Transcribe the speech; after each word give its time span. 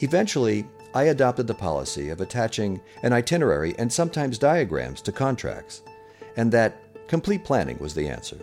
Eventually, 0.02 0.68
I 0.94 1.04
adopted 1.04 1.46
the 1.46 1.54
policy 1.54 2.10
of 2.10 2.20
attaching 2.20 2.82
an 3.04 3.14
itinerary 3.14 3.76
and 3.78 3.92
sometimes 3.92 4.38
diagrams 4.40 5.02
to 5.04 5.12
contracts, 5.12 5.84
and 6.36 6.52
that 6.52 6.82
complete 7.08 7.44
planning 7.44 7.78
was 7.80 7.94
the 7.94 8.08
answer. 8.08 8.38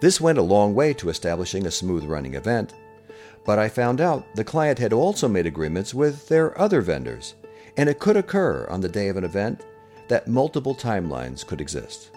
This 0.00 0.20
went 0.20 0.38
a 0.38 0.42
long 0.42 0.74
way 0.74 0.92
to 0.94 1.08
establishing 1.08 1.66
a 1.66 1.70
smooth 1.70 2.04
running 2.04 2.34
event, 2.34 2.74
but 3.44 3.58
I 3.58 3.68
found 3.68 4.00
out 4.00 4.34
the 4.34 4.44
client 4.44 4.78
had 4.78 4.92
also 4.92 5.28
made 5.28 5.46
agreements 5.46 5.94
with 5.94 6.28
their 6.28 6.58
other 6.60 6.80
vendors, 6.80 7.34
and 7.76 7.88
it 7.88 7.98
could 7.98 8.16
occur 8.16 8.66
on 8.68 8.80
the 8.80 8.88
day 8.88 9.08
of 9.08 9.16
an 9.16 9.24
event 9.24 9.62
that 10.08 10.28
multiple 10.28 10.74
timelines 10.74 11.46
could 11.46 11.60
exist. 11.60 12.10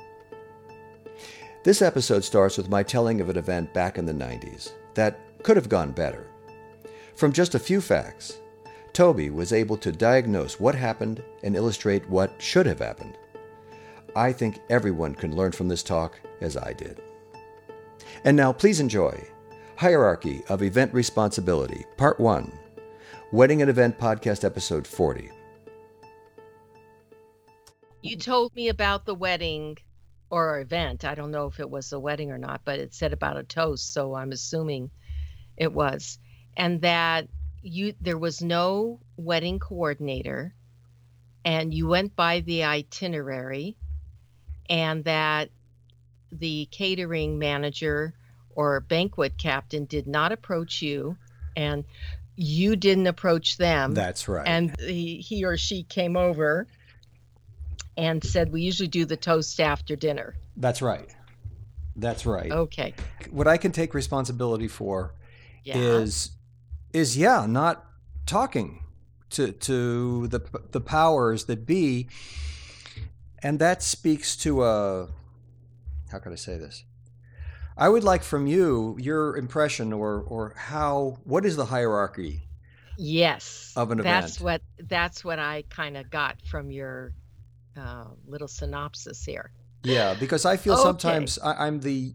This 1.64 1.82
episode 1.82 2.24
starts 2.24 2.58
with 2.58 2.70
my 2.70 2.84
telling 2.84 3.20
of 3.20 3.30
an 3.30 3.38
event 3.38 3.74
back 3.74 3.98
in 3.98 4.06
the 4.06 4.14
90s 4.14 4.72
that 4.94 5.20
could 5.44 5.58
have 5.58 5.70
gone 5.70 5.92
better. 5.92 6.28
From 7.16 7.34
just 7.34 7.56
a 7.56 7.60
few 7.60 7.82
facts, 7.82 8.38
Tobey 8.98 9.30
was 9.30 9.54
able 9.54 9.78
to 9.78 9.92
diagnose 9.92 10.60
what 10.60 10.74
happened 10.74 11.22
and 11.44 11.56
illustrate 11.56 12.10
what 12.10 12.34
should 12.42 12.66
have 12.66 12.80
happened. 12.80 13.16
I 14.16 14.34
think 14.34 14.60
everyone 14.72 15.14
can 15.14 15.36
learn 15.36 15.52
from 15.52 15.68
this 15.68 15.84
talk 15.84 16.20
as 16.42 16.58
I 16.58 16.74
did. 16.74 17.00
And 18.24 18.36
now 18.36 18.52
please 18.52 18.80
enjoy 18.80 19.24
Hierarchy 19.76 20.42
of 20.50 20.64
Event 20.64 20.96
Responsibility, 20.96 21.86
Part 21.96 22.20
1, 22.20 22.52
Wedding 23.32 23.62
and 23.62 23.70
Event 23.70 24.00
Podcast, 24.00 24.44
Episode 24.44 24.88
40. 24.88 25.30
You 28.02 28.18
told 28.18 28.56
me 28.56 28.70
about 28.70 29.06
the 29.06 29.14
wedding 29.14 29.78
or 30.32 30.60
event. 30.60 31.06
I 31.06 31.14
don't 31.14 31.30
know 31.30 31.46
if 31.46 31.60
it 31.60 31.70
was 31.70 31.94
a 31.94 32.00
wedding 32.00 32.32
or 32.32 32.40
not, 32.40 32.62
but 32.66 32.80
it 32.80 32.96
said 32.96 33.14
about 33.14 33.38
a 33.38 33.44
toast, 33.44 33.94
so 33.94 34.16
I'm 34.16 34.32
assuming 34.32 34.90
it 35.56 35.72
was. 35.72 36.18
And 36.58 36.82
that 36.82 37.28
you 37.62 37.94
there 38.02 38.18
was 38.18 38.42
no 38.42 39.00
wedding 39.18 39.60
coordinator 39.60 40.54
and 41.44 41.74
you 41.74 41.88
went 41.88 42.16
by 42.16 42.42
the 42.42 42.64
itinerary 42.64 43.78
and 44.70 45.04
that 45.06 45.50
the 46.32 46.68
catering 46.72 47.40
manager 47.40 48.14
or 48.50 48.80
banquet 48.82 49.38
captain 49.38 49.86
did 49.86 50.08
not 50.08 50.32
approach 50.32 50.82
you 50.82 51.18
and 51.56 51.84
you 52.36 52.76
didn't 52.76 53.08
approach 53.08 53.58
them 53.58 53.94
That's 53.94 54.28
right. 54.28 54.48
and 54.48 54.76
he, 54.80 55.18
he 55.18 55.46
or 55.46 55.58
she 55.58 55.84
came 55.84 56.16
over 56.16 56.68
and 57.96 58.24
said 58.24 58.52
we 58.52 58.62
usually 58.62 58.88
do 58.88 59.06
the 59.06 59.18
toast 59.18 59.60
after 59.60 59.96
dinner 59.96 60.36
That's 60.56 60.82
right. 60.82 61.10
That's 61.96 62.26
right. 62.26 62.52
okay 62.52 62.94
What 63.32 63.48
I 63.48 63.58
can 63.58 63.72
take 63.72 63.94
responsibility 63.94 64.68
for 64.68 65.14
yeah 65.64 65.78
is 65.78 66.32
is 66.98 67.18
yeah, 67.18 67.46
not 67.48 67.86
talking 68.26 68.84
to 69.32 69.52
to 69.52 70.28
the 70.28 70.42
the 70.72 70.82
powers 70.82 71.46
that 71.46 71.66
be, 71.66 72.08
and 73.44 73.60
that 73.60 73.84
speaks 73.84 74.36
to 74.38 74.64
a 74.64 75.10
how 76.12 76.20
could 76.20 76.32
I 76.32 76.36
say 76.36 76.58
this? 76.58 76.84
I 77.78 77.90
would 77.90 78.04
like 78.04 78.24
from 78.24 78.48
you 78.48 78.98
your 79.00 79.38
impression 79.38 79.94
or 79.94 80.22
or 80.22 80.54
how 80.58 81.18
what 81.24 81.46
is 81.46 81.56
the 81.56 81.66
hierarchy 81.66 82.42
yes 82.98 83.74
of 83.76 83.92
an 83.92 84.00
event. 84.00 84.34
that's 84.34 84.42
what 84.42 84.62
that's 84.90 85.24
what 85.24 85.40
i 85.40 85.64
kind 85.70 85.98
of 85.98 86.10
got 86.10 86.36
from 86.50 86.72
your 86.72 87.14
uh, 87.78 88.06
little 88.28 88.48
synopsis 88.48 89.24
here 89.24 89.52
Yeah, 89.84 90.16
because 90.20 90.46
I 90.46 90.58
feel 90.58 90.76
Okay. 90.76 90.84
sometimes 90.84 91.40
I, 91.40 91.68
I'm 91.68 91.80
the 91.82 92.14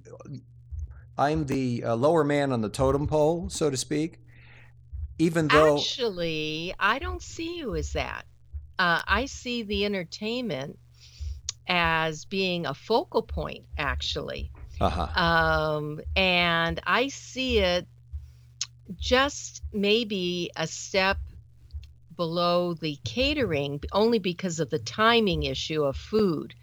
I'm 1.16 1.46
the 1.46 1.84
uh, 1.84 1.94
lower 1.94 2.24
man 2.24 2.52
on 2.52 2.60
the 2.62 2.68
totem 2.68 3.06
pole, 3.06 3.48
so 3.50 3.70
to 3.70 3.76
speak. 3.76 4.18
Even 5.22 5.48
though 5.48 5.88
Actually, 5.88 6.74
I 6.78 6.98
don't 6.98 7.22
see 7.22 7.58
you 7.58 7.74
as 7.76 7.92
that. 7.92 8.26
Uh, 8.78 9.02
I 9.06 9.26
see 9.26 9.62
the 9.62 9.84
entertainment 9.84 10.78
as 11.68 12.24
being 12.24 12.66
a 12.66 12.74
focal 12.74 13.22
point, 13.22 13.66
actually. 13.78 14.52
uh-huh. 14.80 15.08
Um, 15.14 16.00
and 16.16 16.80
I 16.86 17.08
see 17.08 17.58
it 17.58 17.86
just 18.96 19.62
maybe 19.72 20.50
a 20.56 20.66
step 20.66 21.18
below 22.16 22.74
the 22.74 22.98
catering, 23.04 23.80
only 23.92 24.18
because 24.18 24.60
of 24.60 24.70
the 24.70 24.78
timing 24.78 25.44
issue 25.44 25.84
of 25.84 25.96
food. 25.96 26.54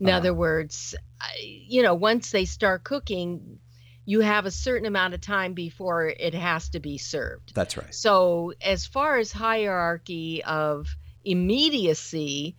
In 0.00 0.08
Uh-huh. 0.08 0.16
other 0.16 0.34
words, 0.34 0.94
you 1.42 1.82
know, 1.82 1.94
once 1.94 2.30
they 2.30 2.44
start 2.44 2.84
cooking, 2.84 3.58
you 4.06 4.20
have 4.20 4.46
a 4.46 4.50
certain 4.50 4.86
amount 4.86 5.14
of 5.14 5.20
time 5.20 5.54
before 5.54 6.06
it 6.06 6.34
has 6.34 6.68
to 6.70 6.80
be 6.80 6.98
served. 6.98 7.54
That's 7.54 7.76
right. 7.76 7.94
So, 7.94 8.52
as 8.62 8.86
far 8.86 9.18
as 9.18 9.32
hierarchy 9.32 10.44
of 10.44 10.88
immediacy 11.24 12.56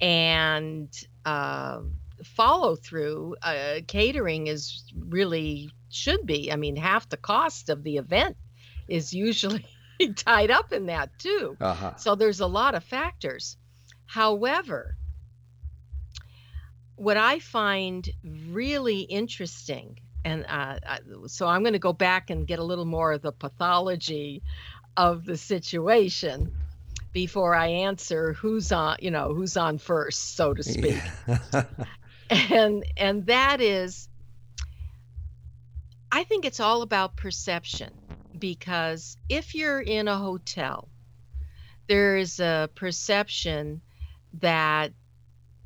and 0.00 0.88
uh, 1.24 1.80
follow 2.24 2.76
through, 2.76 3.36
uh, 3.42 3.80
catering 3.86 4.48
is 4.48 4.84
really 4.94 5.70
should 5.90 6.26
be. 6.26 6.52
I 6.52 6.56
mean, 6.56 6.76
half 6.76 7.08
the 7.08 7.16
cost 7.16 7.70
of 7.70 7.82
the 7.82 7.96
event 7.96 8.36
is 8.88 9.12
usually 9.12 9.64
tied 10.16 10.50
up 10.50 10.72
in 10.72 10.86
that 10.86 11.10
too. 11.18 11.56
Uh-huh. 11.60 11.96
So 11.96 12.14
there's 12.14 12.40
a 12.40 12.46
lot 12.46 12.74
of 12.74 12.84
factors. 12.84 13.56
However, 14.06 14.96
what 16.96 17.16
I 17.16 17.38
find 17.38 18.08
really 18.48 19.00
interesting, 19.00 19.98
and 20.26 20.44
uh, 20.48 20.78
I, 20.84 20.98
so 21.26 21.46
I'm 21.46 21.62
going 21.62 21.74
to 21.74 21.78
go 21.78 21.92
back 21.92 22.30
and 22.30 22.46
get 22.46 22.58
a 22.58 22.64
little 22.64 22.84
more 22.84 23.12
of 23.12 23.22
the 23.22 23.30
pathology 23.30 24.42
of 24.96 25.24
the 25.24 25.36
situation 25.36 26.52
before 27.12 27.54
I 27.54 27.68
answer 27.68 28.32
who's 28.32 28.72
on, 28.72 28.96
you 29.00 29.12
know, 29.12 29.32
who's 29.32 29.56
on 29.56 29.78
first, 29.78 30.34
so 30.34 30.52
to 30.52 30.62
speak 30.62 31.00
Yeah. 31.28 31.64
and 32.30 32.84
and 32.96 33.26
that 33.26 33.60
is 33.60 34.08
i 36.10 36.24
think 36.24 36.44
it's 36.44 36.58
all 36.58 36.82
about 36.82 37.16
perception 37.16 37.92
because 38.36 39.16
if 39.28 39.54
you're 39.54 39.80
in 39.80 40.08
a 40.08 40.16
hotel 40.16 40.88
there 41.86 42.16
is 42.16 42.40
a 42.40 42.68
perception 42.74 43.80
that 44.40 44.92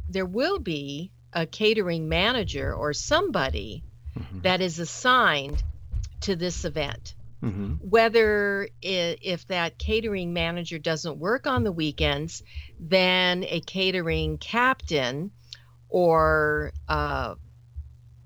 there 0.09 0.27
will 0.27 0.59
be 0.59 1.10
a 1.33 1.47
catering 1.47 2.10
manager 2.10 2.74
or 2.74 2.92
somebody 2.92 3.83
Mhm. 4.16 4.42
that 4.42 4.60
is 4.60 4.78
assigned 4.78 5.62
to 6.21 6.36
this 6.36 6.65
event 6.65 7.15
Mhm. 7.42 7.78
whether 7.80 8.68
if 8.83 9.47
that 9.47 9.78
catering 9.78 10.33
manager 10.34 10.78
doesn't 10.78 11.18
work 11.18 11.47
on 11.47 11.65
the 11.65 11.72
weekends, 11.72 12.42
then 12.78 13.45
a 13.45 13.60
catering 13.60 14.36
captain 14.36 15.30
or 15.89 16.72
uh, 16.89 17.34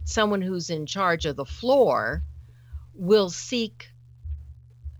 someone 0.04 0.42
who's 0.42 0.70
in 0.70 0.86
charge 0.86 1.26
of 1.26 1.36
the 1.36 1.44
floor 1.44 2.24
will 2.94 3.30
seek 3.30 3.88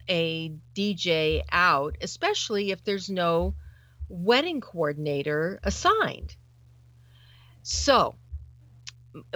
a 0.09 0.51
DJ 0.75 1.43
out, 1.51 1.97
especially 2.01 2.71
if 2.71 2.85
there's 2.85 3.11
no 3.11 3.55
wedding 4.09 4.61
coordinator 4.61 5.59
assigned. 5.65 6.37
So, 7.63 8.15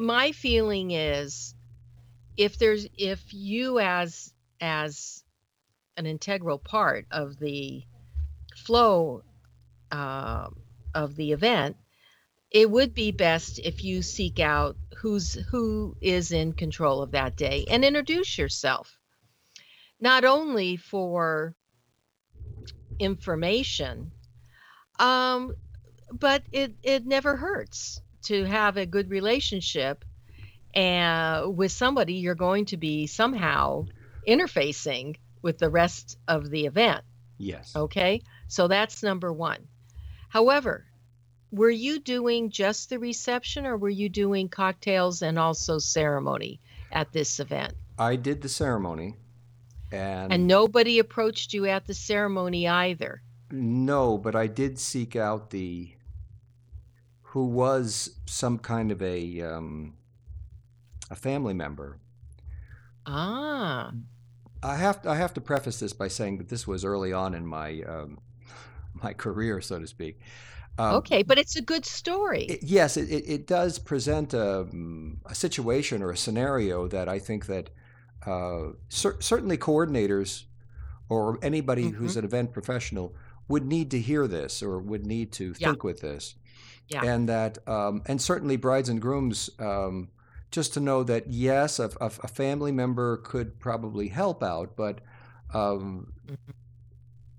my 0.00 0.32
feeling 0.32 0.90
is 0.90 1.54
if 2.36 2.58
there's 2.58 2.86
if 2.96 3.32
you 3.32 3.78
as 3.78 4.32
as 4.60 5.22
an 5.96 6.06
integral 6.06 6.58
part 6.58 7.06
of 7.10 7.38
the 7.38 7.82
flow 8.56 9.22
uh, 9.90 10.48
of 10.94 11.16
the 11.16 11.32
event 11.32 11.76
it 12.50 12.70
would 12.70 12.94
be 12.94 13.12
best 13.12 13.58
if 13.58 13.84
you 13.84 14.02
seek 14.02 14.40
out 14.40 14.76
who's 14.96 15.34
who 15.50 15.96
is 16.00 16.32
in 16.32 16.52
control 16.52 17.02
of 17.02 17.10
that 17.10 17.36
day 17.36 17.64
and 17.68 17.84
introduce 17.84 18.38
yourself. 18.38 18.98
Not 20.00 20.24
only 20.24 20.76
for 20.76 21.54
information 22.98 24.10
um 24.98 25.54
but 26.10 26.42
it 26.50 26.74
it 26.82 27.06
never 27.06 27.36
hurts 27.36 28.00
to 28.22 28.44
have 28.44 28.76
a 28.76 28.86
good 28.86 29.10
relationship 29.10 30.04
and 30.74 31.56
with 31.56 31.72
somebody 31.72 32.14
you're 32.14 32.34
going 32.34 32.66
to 32.66 32.76
be 32.76 33.06
somehow 33.06 33.86
interfacing 34.26 35.16
with 35.42 35.58
the 35.58 35.70
rest 35.70 36.18
of 36.28 36.50
the 36.50 36.66
event. 36.66 37.04
Yes. 37.38 37.74
okay? 37.76 38.22
So 38.48 38.68
that's 38.68 39.02
number 39.02 39.32
1 39.32 39.66
however 40.30 40.88
were 41.50 41.70
you 41.70 41.98
doing 42.00 42.50
just 42.50 42.90
the 42.90 42.98
reception 42.98 43.66
or 43.66 43.76
were 43.76 43.88
you 43.88 44.08
doing 44.08 44.48
cocktails 44.48 45.22
and 45.22 45.38
also 45.38 45.78
ceremony 45.78 46.60
at 46.92 47.12
this 47.12 47.40
event? 47.40 47.74
I 47.98 48.16
did 48.16 48.42
the 48.42 48.48
ceremony, 48.48 49.16
and, 49.90 50.32
and 50.32 50.46
nobody 50.46 50.98
approached 50.98 51.54
you 51.54 51.66
at 51.66 51.86
the 51.86 51.94
ceremony 51.94 52.68
either? 52.68 53.22
No, 53.50 54.18
but 54.18 54.36
I 54.36 54.46
did 54.46 54.78
seek 54.78 55.16
out 55.16 55.50
the 55.50 55.94
who 57.30 57.46
was 57.46 58.18
some 58.26 58.58
kind 58.58 58.90
of 58.90 59.02
a 59.02 59.40
um, 59.42 59.94
a 61.10 61.16
family 61.16 61.54
member. 61.54 61.98
ah 63.06 63.92
I 64.62 64.76
have 64.76 65.06
I 65.06 65.16
have 65.16 65.34
to 65.34 65.40
preface 65.40 65.80
this 65.80 65.92
by 65.92 66.08
saying 66.08 66.38
that 66.38 66.48
this 66.48 66.66
was 66.66 66.84
early 66.84 67.12
on 67.12 67.34
in 67.34 67.46
my 67.46 67.82
um, 67.82 68.18
my 69.02 69.12
career, 69.12 69.60
so 69.60 69.78
to 69.78 69.86
speak. 69.86 70.20
Um, 70.78 70.96
okay 70.98 71.22
but 71.22 71.38
it's 71.38 71.56
a 71.56 71.62
good 71.62 71.84
story 71.86 72.44
It, 72.46 72.62
yes, 72.62 72.96
it, 72.96 73.10
it, 73.10 73.46
does 73.46 73.78
present 73.78 74.32
a, 74.32 74.66
a 75.26 75.34
situation 75.34 76.02
or 76.02 76.10
a 76.10 76.16
scenario 76.16 76.88
that 76.88 77.08
I 77.08 77.18
think 77.18 77.46
that 77.46 77.70
uh, 78.26 78.70
cer- 78.88 79.20
certainly 79.20 79.58
coordinators 79.58 80.44
or 81.08 81.38
anybody 81.42 81.90
who's 81.90 82.14
Mm-hmm. 82.14 82.20
an 82.20 82.24
event 82.24 82.52
professional 82.52 83.14
would 83.48 83.66
need 83.66 83.90
to 83.90 84.00
hear 84.00 84.26
this 84.26 84.62
or 84.62 84.78
would 84.80 85.06
need 85.06 85.32
to 85.32 85.54
Yeah. 85.58 85.74
think 85.74 85.84
with 85.84 86.00
this, 86.00 86.36
Yeah. 86.88 87.04
and 87.04 87.28
that 87.28 87.58
um, 87.68 88.02
and 88.06 88.20
certainly 88.20 88.56
brides 88.56 88.88
and 88.88 89.00
grooms. 89.00 89.50
Um, 89.58 90.08
just 90.50 90.72
to 90.74 90.80
know 90.80 91.02
that 91.04 91.26
yes, 91.30 91.78
a, 91.78 91.90
a, 92.00 92.06
a 92.06 92.28
family 92.28 92.72
member 92.72 93.18
could 93.18 93.60
probably 93.60 94.08
help 94.08 94.42
out, 94.42 94.76
but 94.76 95.00
um, 95.52 96.12
Mhm. 96.26 96.36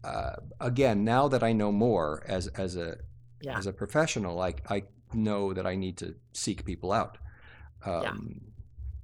uh, 0.03 0.35
again, 0.61 1.03
now 1.03 1.27
that 1.27 1.43
I 1.43 1.51
know 1.53 1.71
more 1.71 2.23
as 2.27 2.47
as 2.49 2.75
a 2.75 2.97
Yeah. 3.41 3.57
as 3.57 3.65
a 3.65 3.73
professional, 3.73 4.39
I 4.41 4.53
I 4.69 4.83
know 5.13 5.53
that 5.53 5.65
I 5.65 5.75
need 5.75 5.97
to 5.97 6.15
seek 6.33 6.65
people 6.65 6.91
out. 6.91 7.17
Um, 7.85 8.41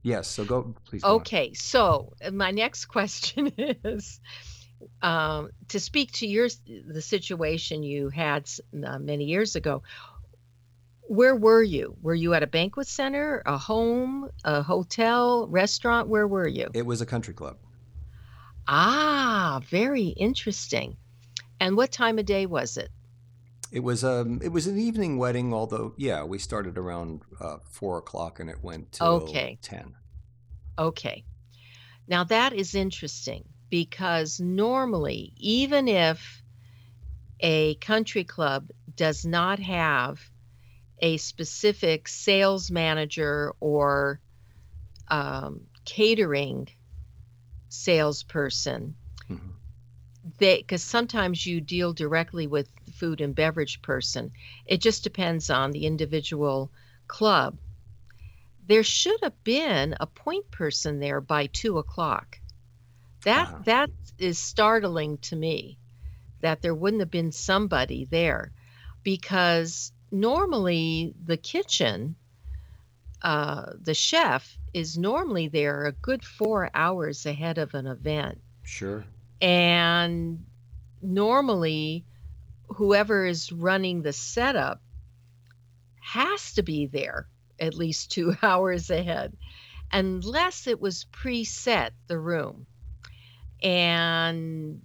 Yes. 0.03 0.27
So 0.27 0.45
go, 0.45 0.75
please. 0.85 1.01
Go 1.01 1.09
on. 1.09 1.15
Okay, 1.15 1.53
so 1.55 2.13
uh, 2.23 2.29
my 2.29 2.51
next 2.51 2.85
question 2.97 3.51
is 3.83 4.19
um, 5.01 5.49
to 5.69 5.79
speak 5.79 6.11
to 6.11 6.27
your 6.27 6.47
the 6.67 7.01
situation 7.01 7.81
you 7.81 8.09
had 8.09 8.47
uh, 8.85 8.99
many 8.99 9.23
years 9.25 9.55
ago. 9.55 9.81
Where 11.07 11.35
were 11.35 11.63
you? 11.63 11.95
Were 12.01 12.15
you 12.15 12.33
at 12.33 12.43
a 12.43 12.47
banquet 12.47 12.87
center, 12.87 13.43
a 13.45 13.57
home, 13.57 14.29
a 14.43 14.63
hotel, 14.63 15.47
restaurant? 15.47 16.07
Where 16.07 16.27
were 16.27 16.47
you? 16.47 16.69
It 16.73 16.85
was 16.85 17.01
a 17.01 17.05
country 17.05 17.33
club. 17.33 17.57
Ah, 18.67 19.61
very 19.69 20.07
interesting. 20.07 20.97
And 21.59 21.77
what 21.77 21.91
time 21.91 22.19
of 22.19 22.25
day 22.25 22.45
was 22.45 22.77
it? 22.77 22.89
It 23.71 23.81
was 23.81 24.03
um 24.03 24.39
it 24.43 24.49
was 24.49 24.67
an 24.67 24.77
evening 24.77 25.17
wedding, 25.17 25.53
although 25.53 25.93
yeah, 25.97 26.23
we 26.23 26.39
started 26.39 26.77
around 26.77 27.21
uh, 27.39 27.57
four 27.69 27.97
o'clock 27.97 28.39
and 28.39 28.49
it 28.49 28.63
went 28.63 28.91
till 28.91 29.07
Okay. 29.07 29.57
ten. 29.61 29.95
Okay. 30.77 31.23
Now 32.07 32.23
that 32.25 32.53
is 32.53 32.75
interesting 32.75 33.43
because 33.69 34.39
normally, 34.39 35.33
even 35.37 35.87
if 35.87 36.41
a 37.39 37.75
country 37.75 38.23
club 38.23 38.69
does 38.95 39.25
not 39.25 39.59
have 39.59 40.19
a 40.99 41.17
specific 41.17 42.07
sales 42.07 42.71
manager 42.71 43.53
or 43.59 44.21
um, 45.09 45.67
catering 45.85 46.67
salesperson, 47.69 48.95
Mhm. 49.29 49.53
they 50.39 50.57
because 50.57 50.83
sometimes 50.83 51.45
you 51.45 51.61
deal 51.61 51.93
directly 51.93 52.47
with 52.47 52.69
the 52.85 52.91
food 52.91 53.21
and 53.21 53.35
beverage 53.35 53.81
person. 53.81 54.31
It 54.65 54.81
just 54.81 55.03
depends 55.03 55.49
on 55.49 55.71
the 55.71 55.85
individual 55.85 56.71
club. 57.07 57.59
There 58.65 58.83
should 58.83 59.19
have 59.21 59.43
been 59.43 59.95
a 59.99 60.07
point 60.07 60.51
person 60.51 60.99
there 60.99 61.21
by 61.21 61.47
two 61.47 61.77
o'clock. 61.77 62.39
That 63.23 63.49
Uh-huh. 63.49 63.65
that 63.65 63.89
is 64.17 64.39
startling 64.39 65.17
to 65.19 65.35
me 65.35 65.79
that 66.41 66.61
there 66.61 66.75
wouldn't 66.75 67.01
have 67.01 67.11
been 67.11 67.31
somebody 67.31 68.05
there 68.05 68.53
because 69.03 69.91
normally 70.15 71.13
the 71.25 71.35
kitchen 71.37 72.15
uh, 73.21 73.73
the 73.81 73.93
chef 73.93 74.57
is 74.73 74.97
normally 74.97 75.47
there 75.47 75.85
a 75.85 75.91
good 75.91 76.23
four 76.23 76.69
hours 76.73 77.25
ahead 77.25 77.57
of 77.57 77.73
an 77.73 77.85
event 77.85 78.39
Sure. 78.63 79.03
and 79.41 80.45
normally 81.01 82.05
whoever 82.69 83.25
is 83.25 83.51
running 83.51 84.01
the 84.01 84.13
setup 84.13 84.81
has 85.99 86.53
to 86.53 86.63
be 86.63 86.85
there 86.87 87.27
at 87.59 87.73
least 87.73 88.11
two 88.11 88.33
hours 88.41 88.89
ahead 88.89 89.35
unless 89.91 90.65
it 90.65 90.79
was 90.79 91.05
preset 91.11 91.91
the 92.07 92.17
room 92.17 92.65
and 93.61 94.81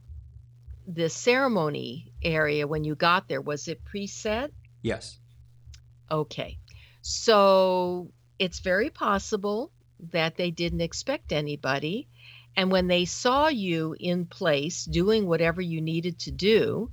the 0.87 1.09
ceremony 1.09 2.13
area 2.23 2.67
when 2.67 2.83
you 2.83 2.97
got 2.97 3.29
there 3.29 3.41
was 3.41 3.69
it 3.69 3.81
preset 3.85 4.51
Yes. 4.83 5.20
Okay 6.11 6.59
so 7.03 8.11
it's 8.39 8.61
very 8.61 8.91
possible 8.91 9.71
that 10.13 10.37
they 10.37 10.51
didn't 10.51 10.81
expect 10.81 11.33
anybody 11.33 12.09
and 12.57 12.71
when 12.71 12.89
they 12.89 13.05
saw 13.05 13.49
you 13.49 13.95
in 13.99 14.27
place 14.27 14.85
doing 14.85 15.27
whatever 15.27 15.61
you 15.61 15.81
needed 15.81 16.19
to 16.21 16.31
do, 16.31 16.91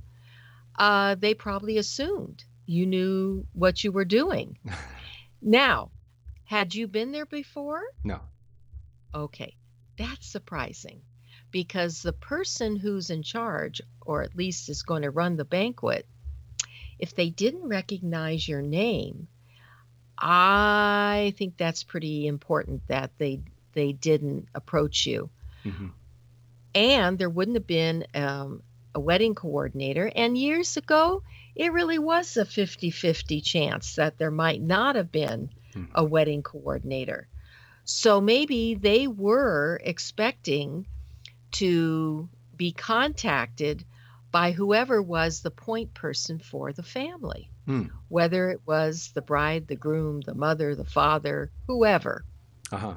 uh, 0.78 1.16
they 1.16 1.34
probably 1.34 1.78
assumed 1.78 2.44
you 2.66 2.86
knew 2.86 3.46
what 3.52 3.82
you 3.82 3.90
were 3.90 4.04
doing. 4.04 4.58
now, 5.42 5.90
had 6.44 6.74
you 6.74 6.86
been 6.86 7.12
there 7.12 7.26
before? 7.26 7.82
No. 8.04 8.20
Okay, 9.14 9.56
that's 9.96 10.26
surprising 10.26 11.02
because 11.50 12.02
the 12.02 12.12
person 12.12 12.76
who's 12.76 13.10
in 13.10 13.22
charge, 13.22 13.80
or 14.02 14.22
at 14.22 14.36
least 14.36 14.68
is 14.68 14.82
going 14.82 15.02
to 15.02 15.10
run 15.10 15.36
the 15.36 15.44
banquet, 15.44 16.06
if 16.98 17.14
they 17.14 17.30
didn't 17.30 17.68
recognize 17.68 18.46
your 18.48 18.62
name, 18.62 19.28
I 20.18 21.34
think 21.36 21.56
that's 21.56 21.84
pretty 21.84 22.26
important 22.26 22.86
that 22.88 23.12
they 23.18 23.40
they 23.72 23.92
didn't 23.92 24.48
approach 24.54 25.06
you 25.06 25.30
hmm 25.62 25.88
and 26.74 27.18
there 27.18 27.30
wouldn't 27.30 27.56
have 27.56 27.66
been 27.66 28.06
um, 28.14 28.62
a 28.94 29.00
wedding 29.00 29.34
coordinator. 29.34 30.10
And 30.14 30.36
years 30.36 30.76
ago, 30.76 31.22
it 31.56 31.72
really 31.72 31.98
was 31.98 32.36
a 32.36 32.44
50 32.44 32.90
50 32.90 33.40
chance 33.40 33.96
that 33.96 34.18
there 34.18 34.30
might 34.30 34.60
not 34.62 34.94
have 34.96 35.10
been 35.10 35.50
Mhm. 35.74 35.88
a 35.94 36.04
wedding 36.04 36.42
coordinator. 36.42 37.26
So 37.84 38.20
maybe 38.20 38.74
they 38.74 39.08
were 39.08 39.80
expecting 39.82 40.86
to 41.52 42.28
be 42.56 42.72
contacted 42.72 43.84
by 44.30 44.52
whoever 44.52 45.00
was 45.02 45.40
the 45.40 45.50
point 45.50 45.94
person 45.94 46.38
for 46.38 46.72
the 46.72 46.82
family, 46.82 47.50
Hmm. 47.66 47.86
whether 48.08 48.50
it 48.50 48.60
was 48.66 49.10
the 49.14 49.22
bride, 49.22 49.66
the 49.66 49.76
groom, 49.76 50.20
the 50.20 50.34
mother, 50.34 50.74
the 50.74 50.84
father, 50.84 51.50
whoever. 51.66 52.24
Uh 52.70 52.76
huh. 52.76 52.94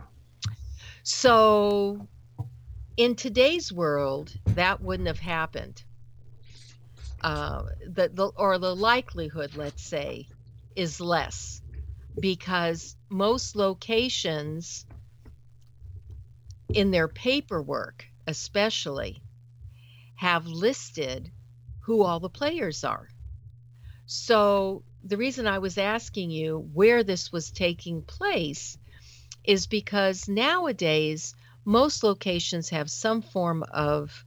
So, 1.03 2.07
in 2.97 3.15
today's 3.15 3.71
world, 3.71 4.33
that 4.47 4.81
wouldn't 4.81 5.07
have 5.07 5.19
happened. 5.19 5.81
Uh, 7.21 7.63
the, 7.88 8.09
the 8.09 8.27
or 8.35 8.57
the 8.57 8.75
likelihood, 8.75 9.55
let's 9.55 9.83
say, 9.83 10.27
is 10.75 11.00
less 11.00 11.61
because 12.19 12.95
most 13.09 13.55
locations, 13.55 14.85
in 16.73 16.91
their 16.91 17.07
paperwork, 17.07 18.05
especially, 18.27 19.21
have 20.21 20.45
listed 20.45 21.31
who 21.79 22.03
all 22.03 22.19
the 22.19 22.29
players 22.29 22.83
are. 22.83 23.09
So 24.05 24.83
the 25.03 25.17
reason 25.17 25.47
I 25.47 25.57
was 25.57 25.79
asking 25.79 26.29
you 26.29 26.59
where 26.73 27.03
this 27.03 27.31
was 27.31 27.49
taking 27.49 28.03
place 28.03 28.77
is 29.43 29.65
because 29.65 30.29
nowadays 30.29 31.33
most 31.65 32.03
locations 32.03 32.69
have 32.69 32.91
some 32.91 33.23
form 33.23 33.63
of 33.63 34.25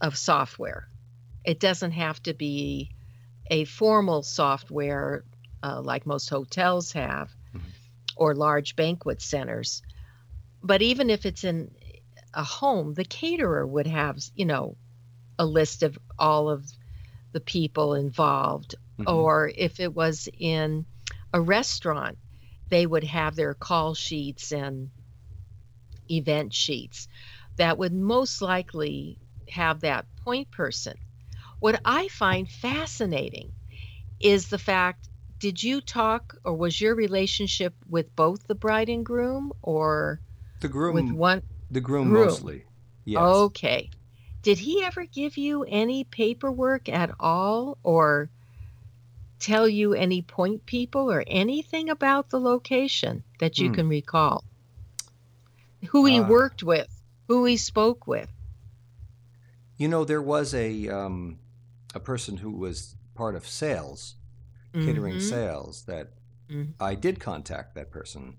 of 0.00 0.16
software. 0.16 0.88
It 1.44 1.60
doesn't 1.60 1.92
have 1.92 2.22
to 2.24 2.34
be 2.34 2.90
a 3.50 3.64
formal 3.64 4.22
software 4.24 5.24
uh, 5.62 5.80
like 5.82 6.06
most 6.06 6.28
hotels 6.30 6.92
have, 6.92 7.30
Mhm. 7.54 7.72
or 8.16 8.34
large 8.34 8.76
banquet 8.76 9.22
centers. 9.22 9.82
But 10.62 10.82
even 10.82 11.10
if 11.10 11.26
it's 11.26 11.44
in 11.44 11.70
a 12.34 12.44
home, 12.44 12.94
the 12.94 13.04
caterer 13.04 13.66
would 13.66 13.86
have, 13.86 14.18
you 14.34 14.44
know, 14.46 14.76
a 15.38 15.46
list 15.46 15.82
of 15.82 15.98
all 16.18 16.50
of 16.50 16.70
the 17.32 17.40
people 17.40 17.94
involved. 17.94 18.74
Mhm. 18.98 19.12
Or 19.12 19.52
if 19.56 19.80
it 19.80 19.94
was 19.94 20.28
in 20.38 20.86
a 21.32 21.40
restaurant, 21.40 22.18
they 22.70 22.86
would 22.86 23.04
have 23.04 23.36
their 23.36 23.54
call 23.54 23.94
sheets 23.94 24.52
and 24.52 24.90
event 26.10 26.52
sheets 26.54 27.08
that 27.56 27.78
would 27.78 27.92
most 27.92 28.42
likely 28.42 29.18
have 29.48 29.80
that 29.80 30.06
point 30.16 30.50
person. 30.50 30.94
What 31.60 31.80
I 31.84 32.08
find 32.08 32.50
fascinating 32.50 33.52
is 34.20 34.48
the 34.48 34.58
fact 34.58 35.08
did 35.40 35.62
you 35.62 35.80
talk 35.80 36.36
or 36.44 36.54
was 36.54 36.80
your 36.80 36.94
relationship 36.94 37.74
with 37.88 38.14
both 38.16 38.46
the 38.46 38.54
bride 38.54 38.88
and 38.90 39.04
groom 39.06 39.52
or 39.62 40.20
the 40.60 40.68
groom 40.68 40.94
with 40.94 41.12
one? 41.12 41.42
The 41.70 41.80
groom, 41.80 42.08
groom. 42.08 42.26
mostly. 42.26 42.64
Yes. 43.04 43.22
Okay. 43.22 43.90
Did 44.42 44.58
he 44.58 44.82
ever 44.82 45.04
give 45.04 45.36
you 45.36 45.64
any 45.64 46.04
paperwork 46.04 46.88
at 46.88 47.14
all 47.20 47.78
or 47.82 48.30
tell 49.38 49.68
you 49.68 49.94
any 49.94 50.22
point 50.22 50.64
people 50.66 51.10
or 51.10 51.24
anything 51.26 51.88
about 51.90 52.30
the 52.30 52.40
location 52.40 53.22
that 53.38 53.58
you 53.58 53.68
Hmm. 53.68 53.74
can 53.74 53.88
recall? 53.88 54.44
Who 55.88 56.04
he 56.06 56.20
Ah. 56.20 56.28
worked 56.28 56.62
with, 56.62 56.88
who 57.28 57.44
he 57.44 57.56
spoke 57.56 58.06
with. 58.06 58.30
You 59.76 59.88
know, 59.88 60.04
there 60.04 60.20
was 60.22 60.52
a 60.54 60.88
um, 60.88 61.38
a 61.94 62.00
person 62.00 62.36
who 62.38 62.50
was 62.50 62.96
part 63.14 63.34
of 63.34 63.46
sales, 63.46 64.16
catering 64.74 65.16
Mhm. 65.16 65.22
sales, 65.22 65.82
that 65.84 66.12
Mhm. 66.50 66.74
I 66.78 66.94
did 66.94 67.18
contact 67.18 67.74
that 67.74 67.90
person, 67.90 68.36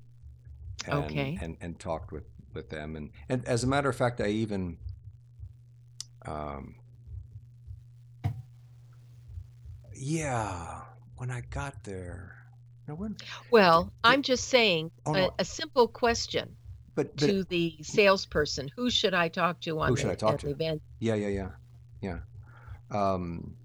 and, 0.86 1.06
Okay. 1.06 1.38
and 1.42 1.58
and 1.60 1.80
talked 1.80 2.12
with 2.12 2.26
with 2.53 2.70
them, 2.70 2.96
and 2.96 3.12
and 3.29 3.46
as 3.46 3.63
a 3.63 3.67
matter 3.67 3.89
of 3.89 3.96
fact, 3.96 4.22
I 4.22 4.27
even 4.27 4.77
um, 6.25 6.75
yeah, 9.96 10.81
when 11.17 11.29
I 11.31 11.41
got 11.50 11.84
there, 11.84 12.36
no 12.88 12.96
when, 12.96 13.15
Well, 13.51 13.91
I'm 14.03 14.22
just 14.22 14.48
saying 14.48 14.91
oh 15.05 15.13
a, 15.13 15.17
no, 15.22 15.34
a 15.39 15.46
simple 15.46 15.88
question 15.88 16.55
but 16.96 17.15
but 17.15 17.25
to 17.27 17.43
the 17.46 17.77
salesperson 17.81 18.70
who 18.75 18.89
should 18.89 19.13
I 19.13 19.29
talk 19.29 19.62
to 19.62 19.79
on 19.79 19.89
who 19.89 19.96
should 19.96 20.12
I 20.12 20.15
talk 20.15 20.39
to? 20.39 20.50
event? 20.50 20.81
Yeah, 21.00 21.15
yeah, 21.15 21.27
yeah, 21.29 21.50
yeah. 22.01 22.20
Um, 22.91 23.55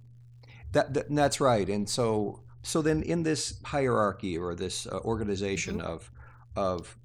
that, 0.73 0.95
that 0.95 1.07
that's 1.15 1.41
right. 1.41 1.69
And 1.69 1.89
so 1.89 2.41
so 2.63 2.83
then 2.83 3.03
in 3.03 3.23
this 3.23 3.61
hierarchy 3.65 4.37
or 4.39 4.55
this 4.55 4.87
uh, 4.87 4.99
organization 4.99 5.79
Mhm. 5.79 5.85
of 5.85 6.11
of 6.55 6.97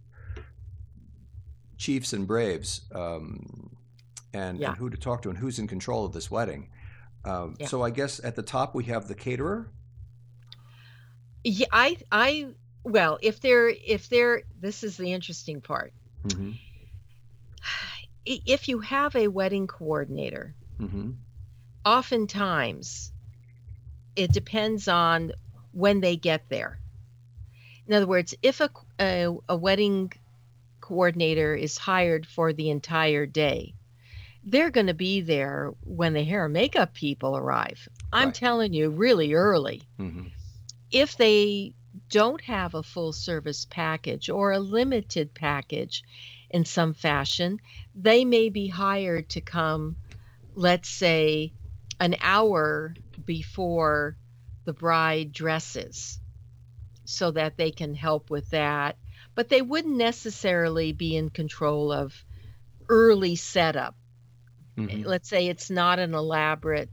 chiefs 1.81 2.13
and 2.13 2.27
braves, 2.27 2.81
um, 2.93 3.75
and 4.33 4.59
Yeah, 4.59 4.69
and 4.69 4.77
who 4.77 4.89
to 4.89 4.97
talk 4.97 5.23
to 5.23 5.29
and 5.29 5.38
who's 5.38 5.57
in 5.59 5.67
control 5.67 6.05
of 6.05 6.13
this 6.13 6.29
wedding. 6.29 6.69
Um, 7.25 7.55
yeah. 7.59 7.67
so 7.67 7.81
I 7.81 7.89
guess 7.89 8.23
at 8.23 8.35
the 8.35 8.43
top 8.43 8.75
we 8.75 8.83
have 8.85 9.07
the 9.07 9.15
caterer. 9.15 9.67
Yeah, 11.43 11.65
I 11.71 11.97
I 12.11 12.47
well, 12.83 13.17
if 13.21 13.41
they're 13.41 13.69
if 13.69 14.09
they're 14.09 14.43
this 14.59 14.83
is 14.83 14.95
the 14.97 15.11
interesting 15.11 15.59
part. 15.61 15.91
hmm 16.31 16.51
If 18.25 18.67
you 18.69 18.79
have 18.79 19.15
a 19.15 19.27
wedding 19.27 19.67
coordinator, 19.67 20.53
hmm 20.77 21.11
oftentimes 21.83 23.11
it 24.15 24.31
depends 24.31 24.88
on 24.88 25.31
when 25.71 26.00
they 26.01 26.15
get 26.15 26.47
there. 26.50 26.77
In 27.88 27.95
other 27.95 28.05
words, 28.05 28.35
if 28.43 28.61
a, 28.61 28.69
a, 29.00 29.35
a 29.50 29.57
wedding 29.57 30.13
coordinator 30.91 31.55
is 31.55 31.77
hired 31.77 32.27
for 32.27 32.53
the 32.53 32.69
entire 32.69 33.25
day, 33.25 33.75
they're 34.43 34.71
going 34.71 34.88
to 34.88 34.93
be 34.93 35.21
there 35.21 35.71
when 35.81 36.13
the 36.13 36.24
hair 36.24 36.45
and 36.45 36.53
makeup 36.53 36.93
people 36.93 37.38
arrive. 37.38 37.88
I'm 38.12 38.29
Right. 38.29 38.36
telling 38.36 38.74
you, 38.74 38.89
really 38.89 39.33
early. 39.33 39.81
hmm 39.98 40.27
If 40.91 41.17
they 41.17 41.75
don't 42.10 42.41
have 42.41 42.75
a 42.75 42.83
full 42.83 43.13
service 43.13 43.65
package 43.65 44.29
or 44.29 44.51
a 44.51 44.60
limited 44.60 45.33
package 45.33 46.03
in 46.50 46.65
some 46.65 46.93
fashion, 46.93 47.60
they 47.95 48.25
may 48.25 48.50
be 48.50 48.67
hired 48.67 49.29
to 49.31 49.41
come, 49.41 49.98
let's 50.55 50.89
say, 50.89 51.53
an 52.00 52.17
hour 52.21 52.98
before 53.25 54.17
the 54.65 54.74
bride 54.74 55.31
dresses 55.33 56.19
so 57.05 57.31
that 57.31 57.57
they 57.57 57.71
can 57.71 57.95
help 57.95 58.29
with 58.29 58.50
that. 58.51 58.98
But 59.41 59.50
they 59.50 59.63
wouldn't 59.63 59.98
necessarily 59.98 60.93
be 60.93 61.15
in 61.15 61.31
control 61.31 61.91
of 61.91 62.13
early 62.88 63.36
setup. 63.36 63.95
hmm 64.77 65.01
Let's 65.01 65.27
say 65.27 65.48
it's 65.48 65.71
not 65.71 65.98
an 65.98 66.13
elaborate 66.13 66.91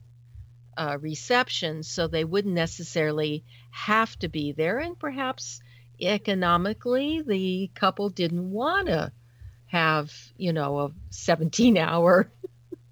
uh, 0.74 0.96
reception, 0.98 1.82
so 1.82 2.08
they 2.08 2.24
wouldn't 2.24 2.54
necessarily 2.54 3.44
have 3.70 4.18
to 4.20 4.28
be 4.28 4.52
there. 4.52 4.78
And 4.78 4.98
perhaps 4.98 5.60
economically, 6.00 7.20
the 7.20 7.70
couple 7.74 8.08
didn't 8.08 8.50
want 8.50 8.86
to 8.86 9.12
have, 9.66 10.10
you 10.38 10.54
know, 10.54 10.78
a 10.78 10.90
17 11.10 11.76
hour 11.76 12.32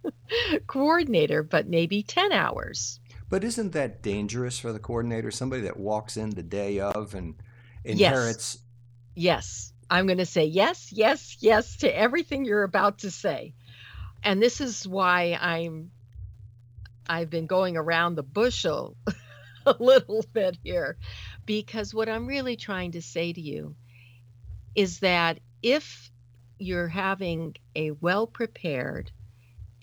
coordinator, 0.66 1.42
but 1.42 1.66
maybe 1.66 2.02
10 2.02 2.30
hours. 2.30 3.00
But 3.30 3.42
isn't 3.42 3.72
that 3.72 4.02
dangerous 4.02 4.58
for 4.58 4.74
the 4.74 4.80
coordinator? 4.80 5.30
Somebody 5.30 5.62
that 5.62 5.78
walks 5.78 6.18
in 6.18 6.28
the 6.28 6.42
day 6.42 6.78
of 6.78 7.14
and 7.14 7.36
inherits. 7.86 8.58
Yes. 9.16 9.72
I'm 9.90 10.06
going 10.06 10.18
to 10.18 10.26
say 10.26 10.46
yes, 10.46 10.92
yes, 10.92 11.36
yes 11.40 11.78
to 11.78 11.96
everything 11.96 12.44
you're 12.44 12.64
about 12.64 12.98
to 12.98 13.10
say. 13.10 13.54
And 14.22 14.42
this 14.42 14.60
is 14.60 14.86
why 14.86 15.38
I'm 15.40 15.90
I've 17.08 17.30
been 17.30 17.46
going 17.46 17.76
around 17.76 18.16
the 18.16 18.24
bushel 18.24 18.96
a 19.66 19.76
little 19.78 20.24
bit 20.32 20.58
here 20.64 20.96
because 21.44 21.94
what 21.94 22.08
I'm 22.08 22.26
really 22.26 22.56
trying 22.56 22.92
to 22.92 23.02
say 23.02 23.32
to 23.32 23.40
you 23.40 23.76
is 24.74 25.00
that 25.00 25.38
if 25.62 26.10
you're 26.58 26.88
having 26.88 27.54
a 27.76 27.92
well 27.92 28.26
prepared 28.26 29.12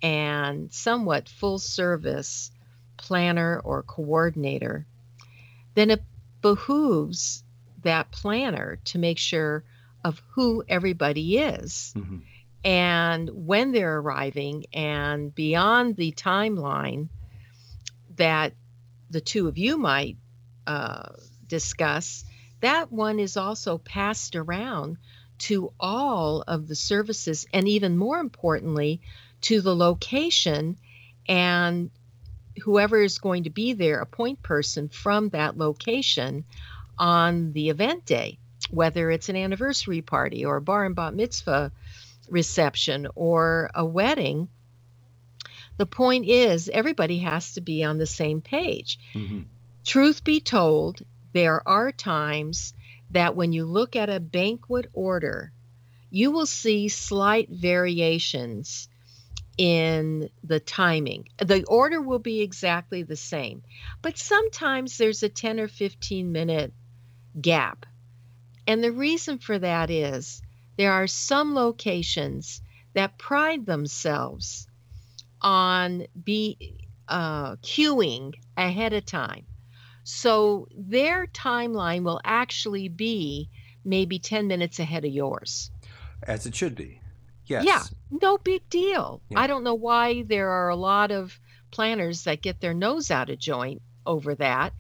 and 0.02 0.74
somewhat 0.74 1.30
full 1.30 1.60
service 1.60 2.52
planner 2.98 3.62
or 3.64 3.84
coordinator, 3.84 4.86
then 5.76 5.92
it 5.92 6.04
behooves 6.42 7.43
that 7.84 8.12
planner 8.12 8.80
to 8.86 9.00
make 9.00 9.18
sure 9.18 9.64
of 10.04 10.22
who 10.32 10.64
everybody 10.68 11.38
is. 11.38 11.94
Hmm 11.96 12.20
and 12.64 13.30
when 13.30 13.72
they're 13.72 14.00
arriving 14.00 14.66
and 14.74 15.34
beyond 15.36 15.96
the 15.96 16.14
timeline 16.14 17.10
that 18.16 18.54
the 19.10 19.22
two 19.22 19.48
of 19.48 19.58
you 19.58 19.78
might 19.78 20.18
uh, 20.66 21.10
discuss, 21.46 22.24
that 22.62 22.92
one 22.92 23.20
is 23.20 23.36
also 23.36 23.78
passed 23.78 24.36
around 24.36 24.98
to 25.40 25.74
all 25.80 26.44
of 26.48 26.68
the 26.68 26.76
services 26.76 27.46
and 27.52 27.68
even 27.68 27.98
more 27.98 28.20
importantly 28.20 29.02
to 29.42 29.60
the 29.60 29.76
location 29.76 30.78
and 31.28 31.92
whoever 32.62 33.02
is 33.02 33.18
going 33.18 33.44
to 33.44 33.50
be 33.50 33.74
there, 33.74 34.00
a 34.00 34.06
point 34.06 34.42
person 34.42 34.88
from 34.88 35.30
that 35.30 35.58
location 35.58 36.46
on 36.98 37.54
the 37.54 37.70
event 37.70 38.06
day, 38.06 38.38
whether 38.70 39.10
it's 39.12 39.30
an 39.30 39.36
anniversary 39.36 40.02
party 40.02 40.46
or 40.46 40.58
a 40.58 40.62
bar 40.62 40.86
and 40.86 40.96
bat 40.96 41.14
mitzvah 41.14 41.72
reception 42.30 43.08
or 43.16 43.70
a 43.74 43.86
wedding. 43.86 44.48
The 45.78 45.86
point 45.86 46.28
is, 46.28 46.70
everybody 46.70 47.20
has 47.20 47.54
to 47.54 47.62
be 47.62 47.84
on 47.84 47.98
the 47.98 48.06
same 48.06 48.42
page. 48.42 49.00
hmm 49.14 49.42
Truth 49.86 50.24
be 50.24 50.40
told, 50.40 51.02
there 51.34 51.68
are 51.68 51.92
times 51.92 52.74
that 53.12 53.36
when 53.36 53.52
you 53.52 53.66
look 53.66 53.98
at 53.98 54.10
a 54.10 54.22
banquet 54.22 54.90
order, 54.94 55.52
you 56.10 56.32
will 56.32 56.46
see 56.46 56.88
slight 56.88 57.50
variations 57.50 58.88
in 59.58 60.30
the 60.44 60.60
timing. 60.60 61.28
The 61.38 61.64
order 61.66 62.02
will 62.02 62.20
be 62.20 62.42
exactly 62.42 63.04
the 63.04 63.16
same, 63.16 63.64
but 64.02 64.18
sometimes 64.18 64.98
there's 64.98 65.24
a 65.24 65.30
10 65.30 65.60
or 65.60 65.68
15 65.68 66.32
minute 66.32 66.74
gap. 67.40 67.86
And 68.68 68.84
the 68.84 68.92
reason 68.92 69.38
for 69.38 69.60
that 69.60 69.90
is 69.90 70.42
there 70.78 70.94
are 70.94 71.08
some 71.08 71.54
locations 71.54 72.62
that 72.94 73.18
pride 73.18 73.66
themselves 73.66 74.68
on 75.42 76.08
be 76.24 76.76
uh, 77.08 77.56
cueing 77.58 78.34
ahead 78.56 78.94
of 78.94 79.06
time. 79.06 79.46
So 80.04 80.68
their 80.76 81.28
timeline 81.28 82.04
will 82.04 82.22
actually 82.24 82.90
be 82.90 83.50
maybe 83.86 84.20
10 84.20 84.48
minutes 84.48 84.80
ahead 84.80 85.06
of 85.06 85.12
yours. 85.12 85.72
As 86.26 86.46
it 86.46 86.56
should 86.56 86.76
be. 86.76 87.00
Yes. 87.46 87.66
Yeah, 87.66 87.84
no 88.22 88.38
big 88.38 88.70
deal. 88.70 89.22
Yeah. 89.30 89.42
I 89.42 89.48
don't 89.48 89.64
know 89.64 89.74
why 89.74 90.24
there 90.24 90.50
are 90.50 90.70
a 90.70 90.76
lot 90.76 91.12
of 91.12 91.38
planners 91.72 92.24
that 92.24 92.42
get 92.42 92.62
their 92.62 92.74
nose 92.74 93.12
out 93.12 93.30
of 93.30 93.40
joint 93.40 93.82
over 94.06 94.36
that, 94.36 94.74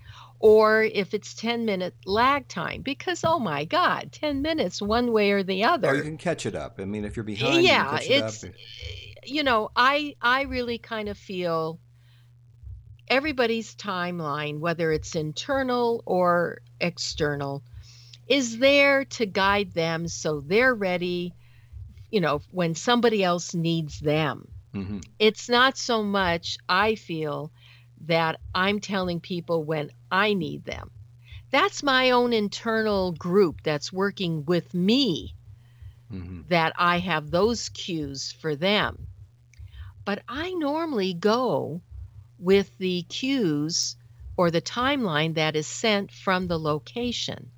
or 0.43 0.83
if 0.83 1.13
it's 1.13 1.33
10 1.35 1.63
minute 1.63 1.95
lag 2.05 2.45
time 2.50 2.81
because 2.81 3.23
oh 3.23 3.39
my 3.39 3.63
god 3.63 4.12
10 4.12 4.41
minutes 4.41 4.81
one 4.81 5.13
way 5.13 5.31
or 5.31 5.41
the 5.41 5.63
other 5.63 5.88
or 5.88 5.95
you 5.95 6.03
can 6.03 6.17
catch 6.17 6.45
it 6.45 6.53
up. 6.53 6.79
I 6.79 6.85
mean 6.85 7.05
if 7.05 7.15
you're 7.15 7.23
behind 7.23 7.63
yeah 7.63 7.93
you 8.01 8.17
it's 8.17 8.43
it 8.43 8.53
you 9.25 9.41
know 9.41 9.71
i 9.75 10.15
i 10.21 10.41
really 10.41 10.77
kind 10.77 11.07
of 11.07 11.17
feel 11.17 11.79
everybody's 13.07 13.73
timeline 13.75 14.59
whether 14.59 14.91
it's 14.91 15.15
internal 15.15 16.03
or 16.05 16.59
external 16.81 17.63
is 18.27 18.59
there 18.59 19.05
to 19.05 19.25
guide 19.25 19.73
them 19.73 20.09
so 20.09 20.41
they're 20.41 20.75
ready 20.75 21.33
you 22.12 22.19
know 22.19 22.41
when 22.51 22.75
somebody 22.75 23.23
else 23.23 23.55
needs 23.55 24.00
them. 24.00 24.50
Mm-hmm. 24.75 25.00
it's 25.19 25.47
not 25.47 25.77
so 25.77 26.01
much 26.03 26.57
i 26.67 26.95
feel 26.95 27.51
that 28.07 28.39
I'm 28.53 28.79
telling 28.79 29.19
people 29.19 29.63
when 29.63 29.91
I 30.12 30.33
need 30.33 30.65
them. 30.65 30.91
That's 31.51 31.83
my 31.83 32.12
own 32.12 32.33
internal 32.33 33.12
group 33.12 33.62
that's 33.63 33.93
working 33.93 34.45
with 34.45 34.74
me 34.74 35.36
mm-hmm. 36.12 36.41
that 36.50 36.74
I 36.77 36.98
have 37.00 37.29
those 37.29 37.69
cues 37.69 38.31
for 38.31 38.55
them. 38.55 39.07
But 40.05 40.24
I 40.27 40.53
normally 40.53 41.13
go 41.13 41.81
with 42.39 42.77
the 42.77 43.03
cues 43.03 43.95
or 44.36 44.51
the 44.51 44.62
timeline 44.62 45.36
that 45.36 45.55
is 45.55 45.67
sent 45.67 46.12
from 46.12 46.48
the 46.48 46.60
location 46.60 47.51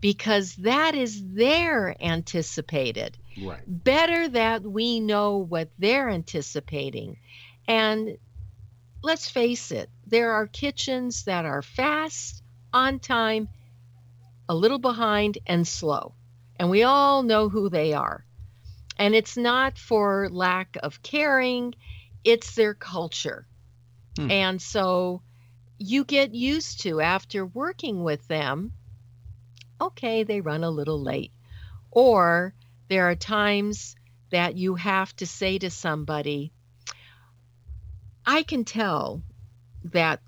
because 0.00 0.54
that 0.56 0.94
is 0.94 1.22
their 1.32 1.96
anticipated. 2.00 3.18
Right. 3.42 3.60
Better 3.66 4.28
that 4.28 4.62
we 4.62 5.00
know 5.00 5.38
what 5.38 5.70
they're 5.78 6.08
anticipating. 6.08 7.18
And 7.66 8.16
let's 9.06 9.28
face 9.28 9.70
it, 9.70 9.88
there 10.04 10.32
are 10.32 10.48
kitchens 10.48 11.24
that 11.26 11.44
are 11.44 11.62
fast, 11.62 12.42
on 12.72 12.98
time, 12.98 13.48
a 14.48 14.54
little 14.54 14.80
behind, 14.80 15.38
and 15.46 15.66
slow. 15.66 16.12
And 16.58 16.70
we 16.70 16.82
all 16.82 17.22
know 17.22 17.48
who 17.48 17.68
they 17.68 17.92
are. 17.92 18.24
And 18.98 19.14
it's 19.14 19.36
not 19.36 19.78
for 19.78 20.28
lack 20.28 20.76
of 20.82 21.04
caring, 21.04 21.76
it's 22.24 22.56
their 22.56 22.74
culture. 22.74 23.46
Hmm. 24.16 24.28
And 24.28 24.60
so 24.60 25.22
you 25.78 26.04
get 26.04 26.34
used 26.34 26.80
to 26.80 27.00
after 27.00 27.46
working 27.46 28.02
with 28.02 28.26
them, 28.26 28.72
okay, 29.80 30.24
they 30.24 30.40
run 30.40 30.64
a 30.64 30.70
little 30.70 31.00
late. 31.00 31.30
Or 31.92 32.54
there 32.88 33.08
are 33.08 33.14
times 33.14 33.94
that 34.30 34.56
you 34.56 34.74
have 34.74 35.14
to 35.16 35.26
say 35.26 35.58
to 35.58 35.70
somebody, 35.70 36.52
I 38.26 38.42
can 38.42 38.64
tell 38.64 39.22
that 39.92 40.20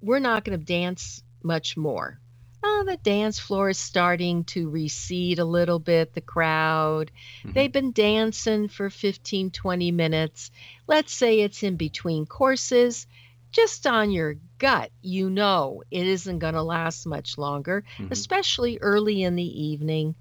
we're 0.00 0.18
not 0.20 0.44
going 0.44 0.58
to 0.58 0.64
dance 0.64 1.22
much 1.42 1.76
more. 1.76 2.20
Oh, 2.62 2.84
the 2.86 2.96
dance 2.98 3.38
floor 3.38 3.70
is 3.70 3.78
starting 3.78 4.44
to 4.44 4.68
recede 4.68 5.38
a 5.38 5.44
little 5.44 5.78
bit, 5.78 6.14
the 6.14 6.20
crowd. 6.20 7.10
Mhm. 7.44 7.54
They've 7.54 7.72
been 7.72 7.92
dancing 7.92 8.68
for 8.68 8.90
15, 8.90 9.50
20 9.50 9.90
minutes. 9.92 10.50
Let's 10.86 11.12
say 11.12 11.40
it's 11.40 11.62
in 11.62 11.76
between 11.76 12.26
courses. 12.26 13.06
Just 13.52 13.86
on 13.86 14.10
your 14.10 14.36
gut, 14.58 14.90
you 15.02 15.30
know 15.30 15.82
it 15.90 16.06
isn't 16.06 16.40
going 16.40 16.54
to 16.54 16.62
last 16.62 17.06
much 17.06 17.38
longer, 17.38 17.84
Mhm. 17.98 18.10
especially 18.10 18.78
early 18.80 19.22
in 19.22 19.36
the 19.36 19.62
evening, 19.64 20.14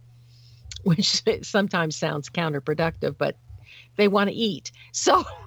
which 0.84 1.24
sometimes 1.44 1.96
sounds 1.96 2.30
counterproductive, 2.30 3.18
but 3.18 3.38
they 3.98 4.08
want 4.08 4.30
to 4.30 4.36
eat. 4.36 4.72
So, 4.92 5.24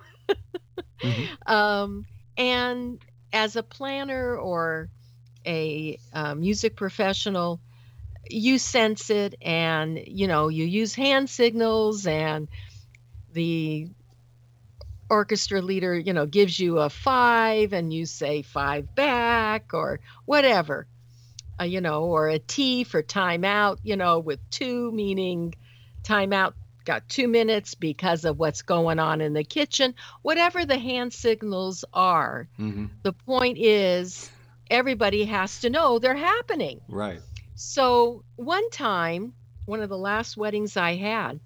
Mhm. 1.04 1.28
um, 1.46 2.06
and 2.36 3.00
as 3.32 3.56
a 3.56 3.62
planner 3.62 4.36
or 4.36 4.90
a 5.46 6.00
uh, 6.12 6.34
music 6.34 6.76
professional, 6.76 7.60
you 8.30 8.58
sense 8.58 9.10
it 9.10 9.34
and 9.42 10.00
you 10.06 10.26
know 10.28 10.48
you 10.48 10.64
use 10.64 10.94
hand 10.94 11.30
signals 11.30 12.06
and 12.06 12.48
the 13.32 13.88
orchestra 15.10 15.62
leader 15.62 15.98
you 15.98 16.12
know 16.12 16.26
gives 16.26 16.58
you 16.58 16.78
a 16.78 16.90
five 16.90 17.72
and 17.72 17.92
you 17.92 18.04
say 18.04 18.42
five 18.42 18.94
back 18.94 19.72
or 19.72 20.00
whatever 20.26 20.86
uh, 21.60 21.64
you 21.64 21.80
know 21.80 22.04
or 22.04 22.28
a 22.28 22.38
t 22.38 22.84
for 22.84 23.02
timeout 23.02 23.78
you 23.82 23.96
know 23.96 24.18
with 24.20 24.40
two 24.50 24.92
meaning 24.92 25.54
timeout 26.04 26.54
got 26.88 27.08
two 27.08 27.28
minutes 27.28 27.74
because 27.74 28.24
of 28.24 28.38
what's 28.38 28.62
going 28.62 28.98
on 28.98 29.20
in 29.20 29.32
the 29.34 29.44
kitchen 29.44 29.94
whatever 30.22 30.64
the 30.64 30.78
hand 30.78 31.12
signals 31.12 31.84
are 31.92 32.48
Mhm. 32.58 32.88
the 33.02 33.12
point 33.12 33.58
is 33.58 34.30
everybody 34.70 35.24
has 35.26 35.60
to 35.60 35.70
know 35.70 35.98
they're 35.98 36.16
happening 36.34 36.80
Right. 36.88 37.20
so 37.54 38.24
one 38.36 38.68
time, 38.70 39.34
one 39.66 39.82
of 39.82 39.90
the 39.90 39.98
last 40.10 40.36
weddings 40.36 40.76
I 40.76 40.94
had, 40.96 41.40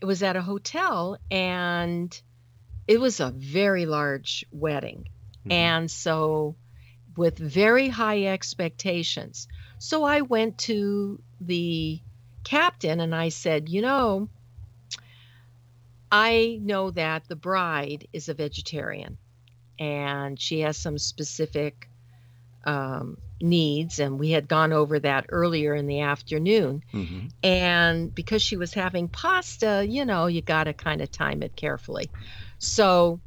it 0.00 0.06
was 0.06 0.22
at 0.22 0.36
a 0.36 0.42
hotel 0.42 1.16
and 1.30 2.10
it 2.88 3.00
was 3.00 3.20
a 3.20 3.30
very 3.30 3.86
large 3.86 4.44
wedding. 4.50 5.06
Mhm. 5.46 5.52
And 5.52 5.90
so 5.90 6.56
with 7.16 7.38
very 7.38 7.88
high 7.88 8.24
expectations. 8.26 9.46
So 9.78 10.02
I 10.04 10.22
went 10.22 10.58
to 10.70 11.22
the 11.40 12.00
captain 12.44 13.00
and 13.00 13.14
I 13.14 13.28
said, 13.30 13.68
"You 13.68 13.82
know, 13.82 14.28
I 16.10 16.58
know 16.60 16.90
that 16.90 17.26
the 17.28 17.36
bride 17.36 18.06
is 18.12 18.28
a 18.28 18.34
vegetarian 18.34 19.16
and 19.78 20.38
she 20.38 20.60
has 20.60 20.76
some 20.76 20.98
specific 20.98 21.88
um, 22.64 23.16
needs, 23.40 23.98
and 23.98 24.20
we 24.20 24.30
had 24.30 24.46
gone 24.46 24.72
over 24.72 25.00
that 25.00 25.26
earlier 25.30 25.74
in 25.74 25.86
the 25.86 26.00
afternoon. 26.00 26.82
Mhm. 26.92 27.32
And 27.42 28.14
because 28.14 28.42
she 28.42 28.56
was 28.56 28.72
having 28.72 29.08
pasta, 29.08 29.84
you 29.88 30.04
know, 30.04 30.26
you 30.26 30.42
got 30.42 30.64
to 30.64 30.72
kind 30.72 31.00
of 31.00 31.10
time 31.10 31.42
it 31.42 31.56
carefully. 31.56 32.08
So 32.58 33.20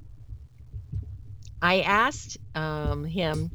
I 1.62 1.82
asked 1.82 2.38
um, 2.56 3.04
him, 3.04 3.52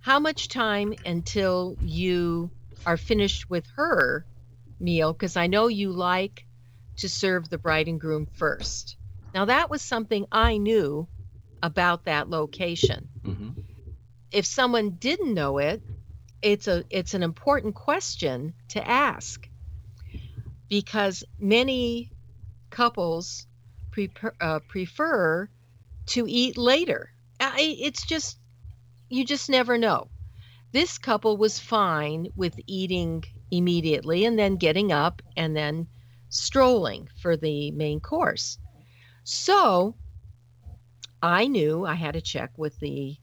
How 0.00 0.20
much 0.20 0.48
time 0.48 0.94
until 1.04 1.76
you 1.80 2.50
are 2.86 2.96
finished 2.96 3.48
with 3.50 3.66
her 3.76 4.24
meal? 4.82 5.12
Because 5.14 5.36
I 5.36 5.46
know 5.48 5.68
you 5.68 5.92
like 5.92 6.46
to 6.98 7.08
serve 7.08 7.48
the 7.48 7.58
bride 7.58 7.88
and 7.88 8.00
groom 8.00 8.26
first. 8.26 8.98
Now, 9.34 9.46
that 9.46 9.70
was 9.70 9.82
something 9.82 10.26
I 10.32 10.58
knew 10.58 11.08
about 11.62 12.04
that 12.04 12.28
location 12.30 13.10
Mhm. 13.24 13.56
if 14.32 14.44
someone 14.46 14.96
didn't 14.96 15.32
know 15.34 15.58
it, 15.58 15.82
it's 16.42 16.68
a 16.68 16.84
it's 16.90 17.14
an 17.14 17.22
important 17.22 17.74
question 17.74 18.54
to 18.68 18.86
ask 18.88 19.48
because 20.68 21.24
many 21.38 22.12
couples 22.70 23.46
prefer, 23.92 24.34
uh, 24.40 24.60
prefer 24.68 25.50
to 26.06 26.26
eat 26.28 26.56
later. 26.58 27.10
I, 27.40 27.76
it's 27.80 28.04
just 28.06 28.38
you 29.08 29.24
just 29.24 29.48
never 29.50 29.78
know. 29.78 30.10
This 30.72 30.98
couple 30.98 31.36
was 31.36 31.58
fine 31.60 32.28
with 32.36 32.58
eating 32.66 33.24
immediately 33.52 34.24
and 34.24 34.36
then 34.36 34.56
getting 34.56 34.90
up 34.90 35.22
and 35.36 35.54
then 35.56 35.86
strolling 36.30 37.08
for 37.14 37.36
the 37.36 37.70
main 37.72 38.00
course. 38.00 38.58
So 39.24 39.94
I 41.22 41.46
knew 41.46 41.84
I 41.84 41.94
had 41.94 42.14
to 42.14 42.20
check 42.20 42.50
with 42.58 42.80
the 42.80 43.16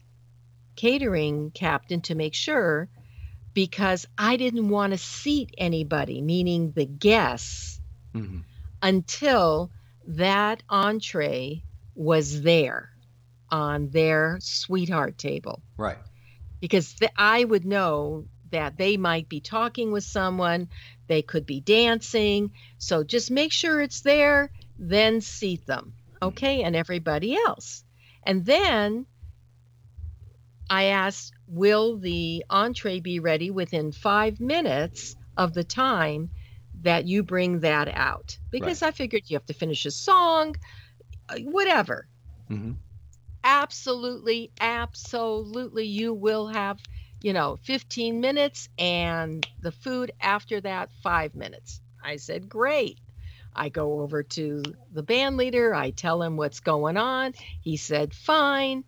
catering 0.76 1.50
captain 1.50 2.00
to 2.02 2.14
make 2.14 2.34
sure 2.34 2.88
because 3.52 4.06
I 4.16 4.36
didn't 4.36 4.68
want 4.68 4.92
to 4.92 4.98
seat 4.98 5.52
anybody, 5.58 6.22
meaning 6.22 6.72
the 6.72 6.86
guests, 6.86 7.80
Mhm. 8.14 8.44
until 8.80 9.70
that 10.06 10.62
entree 10.70 11.64
was 11.94 12.42
there 12.42 12.90
on 13.50 13.90
their 13.90 14.38
sweetheart 14.40 15.18
table. 15.18 15.62
Right. 15.76 15.98
Because 16.60 16.94
th- 16.94 17.10
I 17.16 17.44
would 17.44 17.64
know 17.66 18.26
that 18.50 18.76
they 18.76 18.96
might 18.96 19.28
be 19.28 19.40
talking 19.40 19.92
with 19.92 20.04
someone, 20.04 20.68
they 21.06 21.22
could 21.22 21.46
be 21.46 21.60
dancing. 21.60 22.50
So 22.78 23.04
just 23.04 23.30
make 23.30 23.52
sure 23.52 23.80
it's 23.80 24.02
there, 24.02 24.50
then 24.78 25.20
seat 25.20 25.66
them. 25.66 25.94
Okay. 26.22 26.62
And 26.62 26.76
everybody 26.76 27.34
else. 27.34 27.84
And 28.24 28.44
then 28.44 29.06
I 30.68 30.84
asked, 30.84 31.32
will 31.48 31.98
the 31.98 32.44
entree 32.48 33.00
be 33.00 33.18
ready 33.18 33.50
within 33.50 33.92
five 33.92 34.38
minutes 34.40 35.16
of 35.36 35.52
the 35.52 35.64
time 35.64 36.30
that 36.82 37.06
you 37.06 37.22
bring 37.22 37.60
that 37.60 37.88
out? 37.88 38.38
Because 38.50 38.82
I 38.82 38.92
figured 38.92 39.22
you 39.26 39.36
have 39.36 39.46
to 39.46 39.54
finish 39.54 39.84
a 39.86 39.90
song, 39.90 40.54
uh, 41.28 41.38
whatever. 41.38 42.06
Mhm. 42.48 42.76
Absolutely, 43.42 44.52
absolutely, 44.60 45.86
you 45.86 46.12
will 46.12 46.46
have, 46.48 46.78
you 47.22 47.32
know, 47.32 47.58
15 47.62 48.20
minutes 48.20 48.68
and 48.78 49.46
the 49.60 49.72
food 49.72 50.12
after 50.20 50.60
that, 50.60 50.90
five 51.02 51.34
minutes. 51.34 51.80
I 52.02 52.16
said, 52.16 52.48
great. 52.48 52.98
I 53.54 53.68
go 53.68 54.00
over 54.00 54.22
to 54.22 54.62
the 54.92 55.02
band 55.02 55.36
leader. 55.36 55.74
I 55.74 55.90
tell 55.90 56.22
him 56.22 56.36
what's 56.36 56.60
going 56.60 56.96
on. 56.96 57.34
He 57.60 57.76
said, 57.76 58.14
fine. 58.14 58.84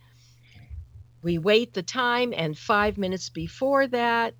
we 1.22 1.38
wait 1.38 1.74
the 1.74 1.82
time, 1.82 2.32
and 2.36 2.56
five 2.56 2.96
minutes 2.96 3.28
before 3.28 3.86
that, 3.88 4.34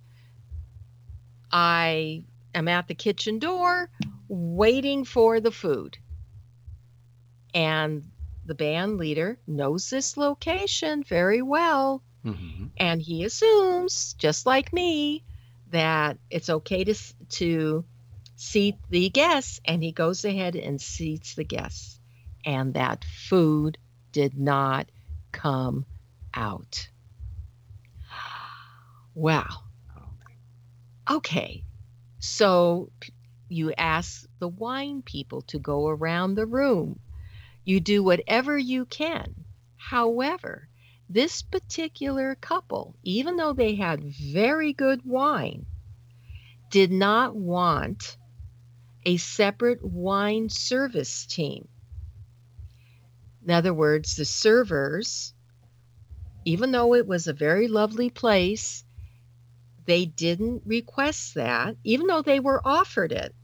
I 1.51 2.25
am 2.55 2.69
at 2.69 2.89
the 2.89 2.95
kitchen 2.95 3.39
door 3.39 3.91
waiting 4.29 5.05
for 5.05 5.41
the 5.41 5.51
food. 5.53 5.99
And 7.55 8.12
the 8.53 8.65
band 8.65 8.99
leader 8.99 9.39
knows 9.47 9.89
this 9.89 10.19
location 10.19 11.03
very 11.03 11.41
well. 11.41 12.03
Mm-hmm. 12.23 12.67
And 12.77 13.01
he 13.01 13.25
assumes, 13.25 14.13
just 14.19 14.45
like 14.45 14.75
me, 14.75 15.25
that 15.71 16.19
it's 16.29 16.51
okay 16.51 16.85
to, 16.85 16.95
to 17.31 17.83
seat 18.37 18.77
the 18.91 19.09
guests. 19.09 19.59
And 19.65 19.83
he 19.83 19.93
goes 19.93 20.27
ahead 20.27 20.55
and 20.55 20.79
seats 20.79 21.35
the 21.35 21.45
guests. 21.45 21.99
And 22.45 22.75
that 22.75 23.07
food 23.07 23.79
did 24.13 24.39
not 24.39 24.91
come 25.33 25.87
out. 26.35 26.91
Wow. 29.15 29.63
Okay. 31.11 31.65
So 32.19 32.91
you 33.49 33.73
ask 33.79 34.27
the 34.41 34.49
wine 34.49 35.01
people 35.01 35.41
to 35.43 35.59
go 35.59 35.89
around 35.89 36.35
the 36.35 36.45
room. 36.45 37.01
You 37.65 37.81
do 37.81 38.03
whatever 38.03 38.59
you 38.59 38.85
can. 38.85 39.45
However, 39.77 40.69
this 41.09 41.43
particular 41.43 42.35
couple, 42.35 42.97
even 43.03 43.37
though 43.37 43.53
they 43.53 43.75
had 43.75 44.03
very 44.05 44.73
good 44.73 45.05
wine, 45.05 45.67
did 46.71 46.91
not 46.91 47.37
want 47.37 48.17
a 49.05 49.17
separate 49.17 49.85
wine 49.85 50.49
service 50.49 51.27
team. 51.27 51.69
In 53.45 53.51
other 53.51 53.75
words, 53.75 54.17
the 54.17 54.25
servers, 54.25 55.35
even 56.45 56.73
though 56.73 56.95
it 56.95 57.07
was 57.07 57.27
a 57.27 57.33
very 57.33 57.69
lovely 57.69 58.09
place, 58.09 58.85
they 59.85 60.07
didn't 60.07 60.63
request 60.65 61.35
that, 61.35 61.77
even 61.85 62.07
though 62.07 62.23
they 62.23 62.41
were 62.41 62.67
offered 62.67 63.13
it. 63.13 63.35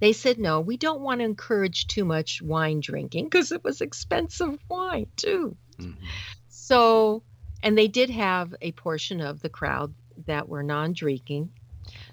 They 0.00 0.12
said, 0.12 0.38
no, 0.38 0.60
we 0.60 0.76
don't 0.76 1.00
want 1.00 1.20
to 1.20 1.24
encourage 1.24 1.86
too 1.86 2.04
much 2.04 2.42
wine 2.42 2.80
drinking 2.80 3.26
because 3.26 3.52
it 3.52 3.62
was 3.62 3.80
expensive 3.80 4.58
wine, 4.68 5.06
too. 5.16 5.56
Mm-hmm. 5.78 6.04
So, 6.48 7.22
and 7.62 7.78
they 7.78 7.88
did 7.88 8.10
have 8.10 8.54
a 8.60 8.72
portion 8.72 9.20
of 9.20 9.40
the 9.40 9.48
crowd 9.48 9.94
that 10.26 10.48
were 10.48 10.62
non 10.62 10.92
drinking. 10.92 11.50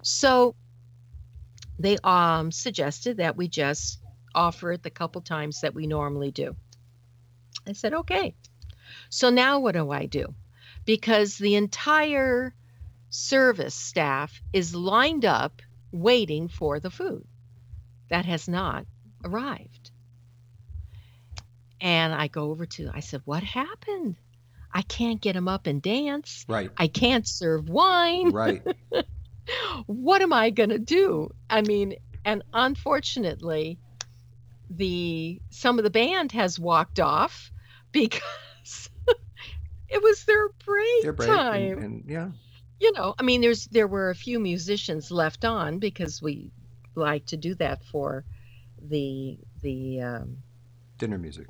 So 0.03 0.55
they 1.79 1.97
um, 2.03 2.51
suggested 2.51 3.17
that 3.17 3.35
we 3.35 3.47
just 3.47 3.99
offer 4.35 4.73
it 4.73 4.83
the 4.83 4.89
couple 4.89 5.21
times 5.21 5.61
that 5.61 5.73
we 5.73 5.87
normally 5.87 6.31
do. 6.31 6.55
I 7.67 7.73
said, 7.73 7.93
okay. 7.93 8.35
So 9.09 9.29
now 9.29 9.59
what 9.59 9.73
do 9.73 9.89
I 9.91 10.05
do? 10.05 10.33
Because 10.85 11.37
the 11.37 11.55
entire 11.55 12.53
service 13.09 13.75
staff 13.75 14.41
is 14.53 14.75
lined 14.75 15.25
up 15.25 15.61
waiting 15.91 16.47
for 16.47 16.79
the 16.79 16.89
food 16.89 17.25
that 18.11 18.25
has 18.25 18.47
not 18.47 18.85
arrived. 19.23 19.89
And 21.79 22.13
I 22.13 22.27
go 22.27 22.51
over 22.51 22.65
to, 22.65 22.91
I 22.93 22.99
said, 22.99 23.21
what 23.25 23.41
happened? 23.41 24.17
I 24.73 24.81
can't 24.83 25.19
get 25.19 25.33
them 25.33 25.47
up 25.47 25.65
and 25.65 25.81
dance. 25.81 26.45
Right. 26.47 26.69
I 26.77 26.87
can't 26.87 27.27
serve 27.27 27.69
wine. 27.69 28.31
Right. 28.31 28.61
what 29.85 30.21
am 30.21 30.33
I 30.33 30.49
going 30.49 30.69
to 30.69 30.77
do? 30.77 31.33
I 31.49 31.61
mean, 31.61 31.95
and 32.23 32.43
unfortunately, 32.53 33.79
the 34.69 35.41
some 35.49 35.79
of 35.79 35.83
the 35.83 35.89
band 35.89 36.33
has 36.33 36.59
walked 36.59 36.99
off 36.99 37.51
because 37.91 38.89
it 39.89 40.03
was 40.03 40.25
their 40.25 40.49
break, 40.65 41.01
They're 41.01 41.13
break 41.13 41.29
time. 41.29 41.77
and, 41.77 41.83
and 41.83 42.03
yeah. 42.07 42.29
you 42.79 42.91
know, 42.93 43.15
I 43.17 43.23
mean, 43.23 43.41
there's 43.41 43.65
there 43.67 43.87
were 43.87 44.09
a 44.09 44.15
few 44.15 44.39
musicians 44.39 45.11
left 45.11 45.43
on 45.43 45.79
because 45.79 46.21
we 46.21 46.51
like 46.95 47.25
to 47.27 47.37
do 47.37 47.55
that 47.55 47.83
for 47.85 48.25
the 48.81 49.37
the 49.61 50.01
um, 50.01 50.37
Dinner 50.97 51.17
music. 51.17 51.47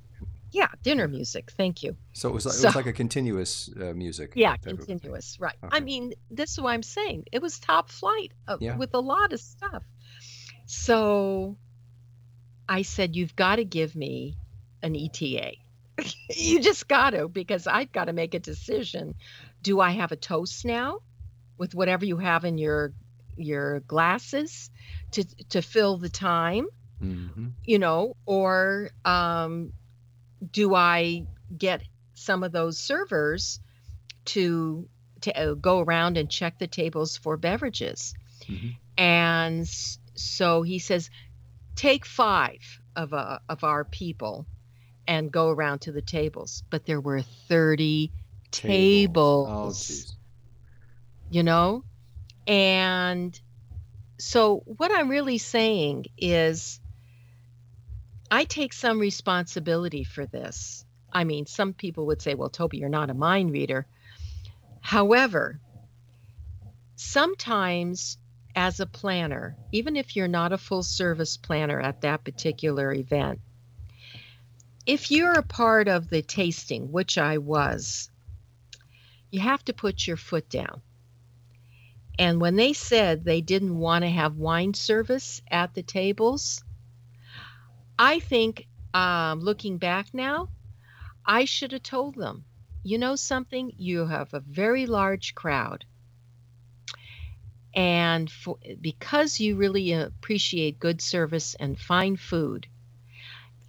yeah 0.51 0.67
dinner 0.83 1.07
music. 1.07 1.51
Thank 1.57 1.83
you. 1.83 1.95
So 2.13 2.29
it 2.29 2.33
was 2.33 2.45
like, 2.45 2.55
it 2.55 2.65
was 2.65 2.75
like 2.75 2.85
a 2.87 2.93
continuous 2.93 3.69
uh, 3.79 3.93
music. 3.93 4.33
Yeah, 4.35 4.53
of 4.53 4.61
continuous. 4.61 5.37
Right. 5.39 5.55
I 5.71 5.79
mean, 5.79 6.13
this 6.29 6.51
is 6.51 6.59
what 6.61 6.71
I'm 6.71 6.83
saying. 6.83 7.25
It 7.31 7.41
was 7.41 7.59
top 7.59 7.89
flight 7.89 8.31
uh, 8.47 8.57
Yeah. 8.59 8.77
with 8.77 8.93
a 8.93 8.99
lot 8.99 9.33
of 9.33 9.39
stuff. 9.39 9.83
So 10.65 11.57
I 12.67 12.83
said, 12.83 13.15
You've 13.15 13.35
got 13.35 13.57
to 13.57 13.65
give 13.65 13.95
me 13.95 14.37
an 14.81 14.95
ETA. 14.95 15.53
you 16.35 16.61
just 16.61 16.87
got 16.87 17.11
to, 17.11 17.27
because 17.27 17.67
I've 17.67 17.91
got 17.91 18.05
to 18.05 18.13
make 18.13 18.33
a 18.33 18.39
decision. 18.39 19.15
Do 19.61 19.79
I 19.79 19.91
have 19.91 20.11
a 20.11 20.15
toast 20.15 20.65
now 20.65 20.99
with 21.57 21.75
whatever 21.75 22.05
you 22.05 22.17
have 22.17 22.45
in 22.45 22.57
your 22.57 22.93
your 23.37 23.79
glasses 23.81 24.69
to 25.11 25.23
to 25.49 25.61
fill 25.61 25.97
the 25.97 26.09
time? 26.09 26.67
Mhm. 27.01 27.53
you 27.65 27.79
know, 27.79 28.15
or 28.25 28.91
um, 29.05 29.73
do 30.51 30.75
I 30.75 31.25
get 31.57 31.81
some 32.13 32.43
of 32.43 32.51
those 32.51 32.77
servers 32.77 33.59
to 34.25 34.87
to 35.21 35.37
uh, 35.37 35.53
go 35.53 35.79
around 35.79 36.17
and 36.17 36.29
check 36.29 36.59
the 36.59 36.67
tables 36.67 37.17
for 37.17 37.37
beverages? 37.37 38.13
Mhm. 38.47 38.75
And 38.97 39.67
so 40.15 40.61
he 40.61 40.79
says, 40.79 41.09
take 41.75 42.05
five 42.05 42.61
of 42.95 43.13
uh, 43.13 43.39
of 43.49 43.63
our 43.63 43.83
people 43.83 44.45
and 45.07 45.31
go 45.31 45.49
around 45.49 45.79
to 45.81 45.91
the 45.91 46.01
tables. 46.01 46.63
But 46.69 46.85
there 46.85 47.01
were 47.01 47.21
thirty 47.21 48.11
tables 48.51 50.13
Oh, 50.13 50.17
you 51.29 51.43
know? 51.43 51.83
And 52.47 53.39
so, 54.21 54.61
what 54.65 54.91
I'm 54.91 55.09
really 55.09 55.39
saying 55.39 56.05
is, 56.17 56.79
I 58.29 58.43
take 58.45 58.71
some 58.71 58.99
responsibility 58.99 60.03
for 60.03 60.25
this. 60.25 60.85
I 61.11 61.23
mean, 61.23 61.47
some 61.47 61.73
people 61.73 62.05
would 62.05 62.21
say, 62.21 62.35
well, 62.35 62.49
Tobey, 62.49 62.77
you're 62.77 62.87
not 62.87 63.09
a 63.09 63.15
mind 63.15 63.51
reader. 63.51 63.87
However, 64.79 65.59
sometimes 66.95 68.17
as 68.55 68.79
a 68.79 68.85
planner, 68.85 69.57
even 69.71 69.95
if 69.95 70.15
you're 70.15 70.27
not 70.27 70.53
a 70.53 70.57
full 70.57 70.83
service 70.83 71.37
planner 71.37 71.81
at 71.81 72.01
that 72.01 72.23
particular 72.23 72.93
event, 72.93 73.39
if 74.85 75.09
you're 75.09 75.33
a 75.33 75.43
part 75.43 75.87
of 75.87 76.09
the 76.09 76.21
tasting, 76.21 76.91
which 76.91 77.17
I 77.17 77.39
was, 77.39 78.09
you 79.31 79.39
have 79.39 79.63
to 79.65 79.73
put 79.73 80.05
your 80.07 80.17
foot 80.17 80.47
down. 80.49 80.81
And 82.21 82.39
when 82.39 82.55
they 82.55 82.73
said 82.73 83.25
they 83.25 83.41
didn't 83.41 83.79
want 83.79 84.03
to 84.03 84.09
have 84.11 84.35
wine 84.35 84.75
service 84.75 85.41
at 85.49 85.73
the 85.73 85.81
tables, 85.81 86.63
I 87.97 88.19
think, 88.19 88.67
um, 88.93 89.39
looking 89.39 89.79
back 89.79 90.13
now, 90.13 90.49
I 91.25 91.45
should 91.45 91.71
have 91.71 91.81
told 91.81 92.13
them, 92.13 92.45
you 92.83 92.99
know 92.99 93.15
something, 93.15 93.73
you 93.75 94.05
have 94.05 94.35
a 94.35 94.39
very 94.39 94.85
large 94.85 95.33
crowd. 95.33 95.83
And 97.73 98.29
for, 98.29 98.59
because 98.79 99.39
you 99.39 99.55
really 99.55 99.91
appreciate 99.91 100.77
good 100.77 101.01
service 101.01 101.55
and 101.55 101.79
fine 101.79 102.17
food, 102.17 102.67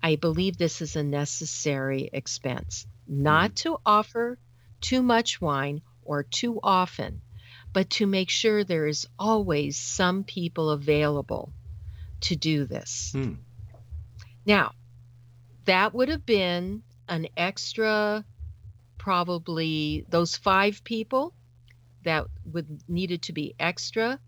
I 0.03 0.17
believe 0.17 0.59
this 0.59 0.83
is 0.83 0.95
a 0.95 1.03
necessary 1.03 2.11
expense. 2.13 2.87
Not 3.09 3.57
to 3.65 3.79
offer 3.87 4.39
too 4.83 5.03
much 5.03 5.41
wine 5.41 5.81
or 6.05 6.23
too 6.23 6.61
often, 6.63 7.23
but 7.73 7.89
to 7.91 8.07
make 8.07 8.29
sure 8.31 8.65
there 8.65 8.87
is 8.87 9.07
always 9.19 9.77
some 9.79 10.25
people 10.25 10.71
available 10.71 11.53
to 12.21 12.37
do 12.37 12.67
this. 12.67 13.11
Hmm. 13.13 13.35
Now, 14.45 14.73
that 15.65 15.95
would 15.95 16.09
have 16.09 16.27
been 16.27 16.83
an 17.09 17.29
extra, 17.37 18.25
probably 18.99 20.05
those 20.09 20.37
five 20.37 20.85
people 20.85 21.35
that 22.05 22.27
would 22.45 22.83
needed 22.89 23.23
to 23.23 23.33
be 23.33 23.55
extra. 23.59 24.19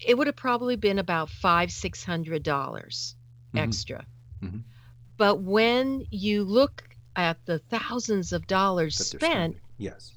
It 0.00 0.16
would 0.16 0.28
have 0.28 0.36
probably 0.36 0.76
been 0.76 0.98
about 0.98 1.28
five, 1.28 1.72
six 1.72 2.04
hundred 2.04 2.42
dollars 2.44 3.16
Mhm. 3.52 3.58
extra. 3.60 4.06
Mhm. 4.42 4.62
But 5.16 5.40
when 5.42 6.06
you 6.10 6.44
look 6.44 6.88
at 7.16 7.44
the 7.46 7.58
thousands 7.58 8.32
of 8.32 8.46
dollars 8.46 8.96
spent. 8.96 9.56
Yes. 9.76 10.12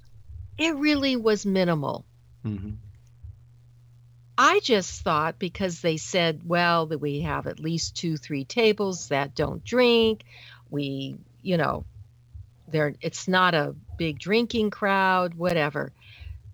it 0.58 0.76
really 0.76 1.16
was 1.16 1.46
minimal. 1.46 2.06
Hmm 2.44 2.74
I 4.38 4.60
just 4.64 5.02
thought 5.04 5.40
because 5.40 5.82
they 5.82 5.98
said, 5.98 6.42
well, 6.46 6.88
that 6.88 7.00
we 7.00 7.22
have 7.22 7.48
at 7.48 7.60
least 7.60 7.98
two, 7.98 8.18
three 8.18 8.46
tables 8.46 9.10
that 9.10 9.36
don't 9.36 9.64
drink. 9.64 10.24
We, 10.70 11.18
you 11.42 11.58
know, 11.58 11.86
there 12.68 12.96
it's 13.02 13.28
not 13.28 13.56
a 13.56 13.76
big 13.98 14.20
drinking 14.20 14.72
crowd, 14.72 15.36
whatever. 15.36 15.94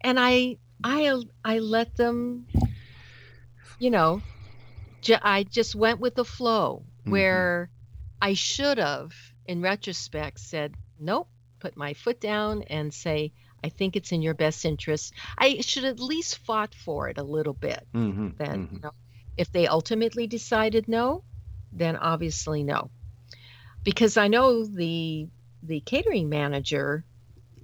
And 0.02 0.20
I, 0.20 0.58
I, 0.84 1.22
I 1.44 1.60
let 1.60 1.96
them, 1.98 2.48
you 3.80 3.92
know, 3.92 4.24
ju- 5.02 5.18
I 5.22 5.44
just 5.44 5.76
went 5.76 6.00
with 6.00 6.16
the 6.16 6.26
flow 6.26 6.86
Mhm. 7.06 7.12
where 7.12 7.72
I 8.22 8.34
should 8.34 8.80
have, 8.80 9.14
in 9.46 9.62
retrospect, 9.62 10.40
said, 10.40 10.76
nope, 11.00 11.30
put 11.60 11.78
my 11.78 11.94
foot 11.96 12.22
down 12.22 12.64
and 12.64 12.94
say, 12.94 13.34
I 13.64 13.70
think 13.70 13.96
it's 13.96 14.12
in 14.12 14.22
your 14.22 14.34
best 14.36 14.66
interest. 14.66 15.14
I 15.38 15.62
should 15.62 15.86
at 15.86 16.00
least 16.00 16.40
fought 16.40 16.74
for 16.76 17.10
it 17.10 17.18
a 17.18 17.24
little 17.24 17.54
bit. 17.54 17.88
Mm-hmm, 17.96 18.28
Then, 18.38 18.68
mhm. 18.68 18.74
you 18.74 18.80
know, 18.82 18.92
if 19.38 19.52
they 19.52 19.68
ultimately 19.68 20.28
decided 20.28 20.88
no, 20.88 21.24
then 21.72 21.96
obviously 21.98 22.64
no, 22.64 22.92
because 23.84 24.18
I 24.18 24.28
know 24.28 24.66
the 24.66 25.28
the 25.64 25.82
catering 25.82 26.30
manager 26.30 27.06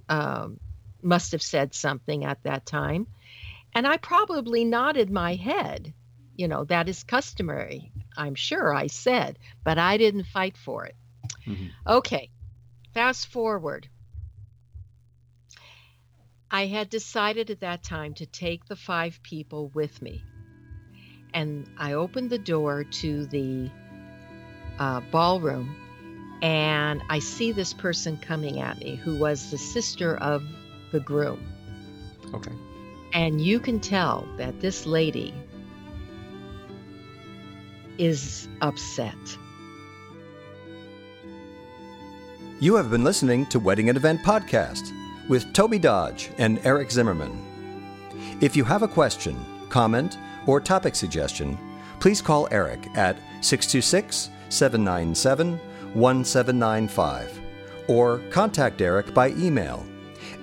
um, 0.08 0.58
must 1.02 1.32
have 1.32 1.42
said 1.42 1.74
something 1.74 2.24
at 2.24 2.42
that 2.44 2.66
time, 2.66 3.06
and 3.74 3.86
I 3.86 3.96
probably 3.98 4.64
nodded 4.64 5.10
my 5.10 5.34
head. 5.36 5.94
You 6.36 6.48
know 6.48 6.64
that 6.66 6.88
is 6.88 7.04
customary. 7.04 7.92
I'm 8.16 8.34
sure 8.34 8.74
I 8.74 8.88
said, 8.88 9.38
but 9.64 9.78
I 9.78 9.96
didn't 9.98 10.24
fight 10.26 10.56
for 10.56 10.86
it. 10.86 10.96
Mhm. 11.46 11.74
Okay, 11.86 12.30
fast 12.94 13.28
forward. 13.28 13.88
I 16.54 16.66
had 16.66 16.88
decided 16.88 17.50
at 17.50 17.58
that 17.62 17.82
time 17.82 18.14
to 18.14 18.26
take 18.26 18.66
the 18.66 18.76
five 18.76 19.20
people 19.24 19.72
with 19.74 20.00
me. 20.00 20.22
And 21.32 21.66
I 21.78 21.94
opened 21.94 22.30
the 22.30 22.38
door 22.38 22.84
to 22.84 23.26
the 23.26 23.68
uh, 24.78 25.00
ballroom, 25.10 25.74
and 26.42 27.02
I 27.08 27.18
see 27.18 27.50
this 27.50 27.72
person 27.72 28.18
coming 28.18 28.60
at 28.60 28.78
me 28.78 28.94
who 28.94 29.18
was 29.18 29.50
the 29.50 29.58
sister 29.58 30.16
of 30.18 30.44
the 30.92 31.00
groom. 31.00 31.44
Okay. 32.32 32.52
And 33.12 33.40
you 33.40 33.58
can 33.58 33.80
tell 33.80 34.24
that 34.36 34.60
this 34.60 34.86
lady 34.86 35.34
is 37.98 38.46
upset. 38.60 39.18
You 42.60 42.76
have 42.76 42.92
been 42.92 43.02
listening 43.02 43.46
to 43.46 43.58
Wedding 43.58 43.88
and 43.88 43.98
Event 43.98 44.22
Podcast 44.22 44.92
with 45.28 45.52
Tobey 45.52 45.78
Dodge 45.78 46.30
and 46.38 46.60
Eric 46.64 46.90
Zimmermann. 46.90 47.38
If 48.40 48.56
you 48.56 48.64
have 48.64 48.82
a 48.82 48.88
question, 48.88 49.36
comment, 49.68 50.18
or 50.46 50.60
topic 50.60 50.94
suggestion, 50.94 51.58
please 52.00 52.20
call 52.20 52.48
Eric 52.50 52.86
at 52.96 53.16
626 53.40 54.30
797 54.48 55.58
1795 55.94 57.40
or 57.88 58.18
contact 58.30 58.80
Eric 58.80 59.12
by 59.14 59.28
email 59.30 59.84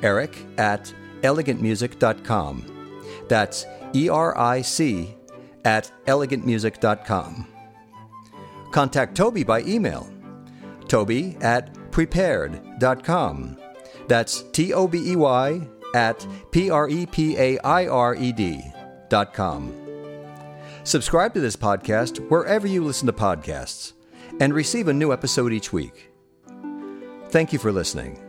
eric 0.04 0.46
at 0.58 0.94
elegantmusic.com. 1.22 2.98
That's 3.28 3.66
E 3.94 4.10
R 4.10 4.38
I 4.38 4.62
C 4.62 5.16
at 5.66 5.92
elegantmusic.com. 6.06 7.48
Contact 8.72 9.16
Tobey 9.16 9.44
by 9.44 9.62
email 9.62 10.10
Tobey 10.88 11.38
at 11.42 11.74
prepaired.com. 11.92 13.58
That's 14.08 14.44
T 14.52 14.74
O 14.74 14.88
B 14.88 15.12
E 15.12 15.16
Y 15.16 15.68
at 15.96 16.26
P 16.52 16.70
R 16.70 16.90
E 16.90 17.06
P 17.06 17.38
A 17.38 17.60
I 17.60 17.88
R 17.88 18.16
E 18.16 18.32
D 18.32 18.64
dot 19.10 19.34
com. 19.34 19.74
Subscribe 20.84 21.34
to 21.34 21.40
this 21.40 21.56
podcast 21.56 22.18
wherever 22.30 22.68
you 22.68 22.84
listen 22.84 23.06
to 23.08 23.14
podcasts 23.14 23.94
and 24.40 24.54
receive 24.54 24.88
a 24.88 24.94
new 24.94 25.14
episode 25.14 25.54
each 25.54 25.72
week. 25.72 26.10
Thank 27.30 27.54
you 27.54 27.60
for 27.60 27.72
listening. 27.72 28.20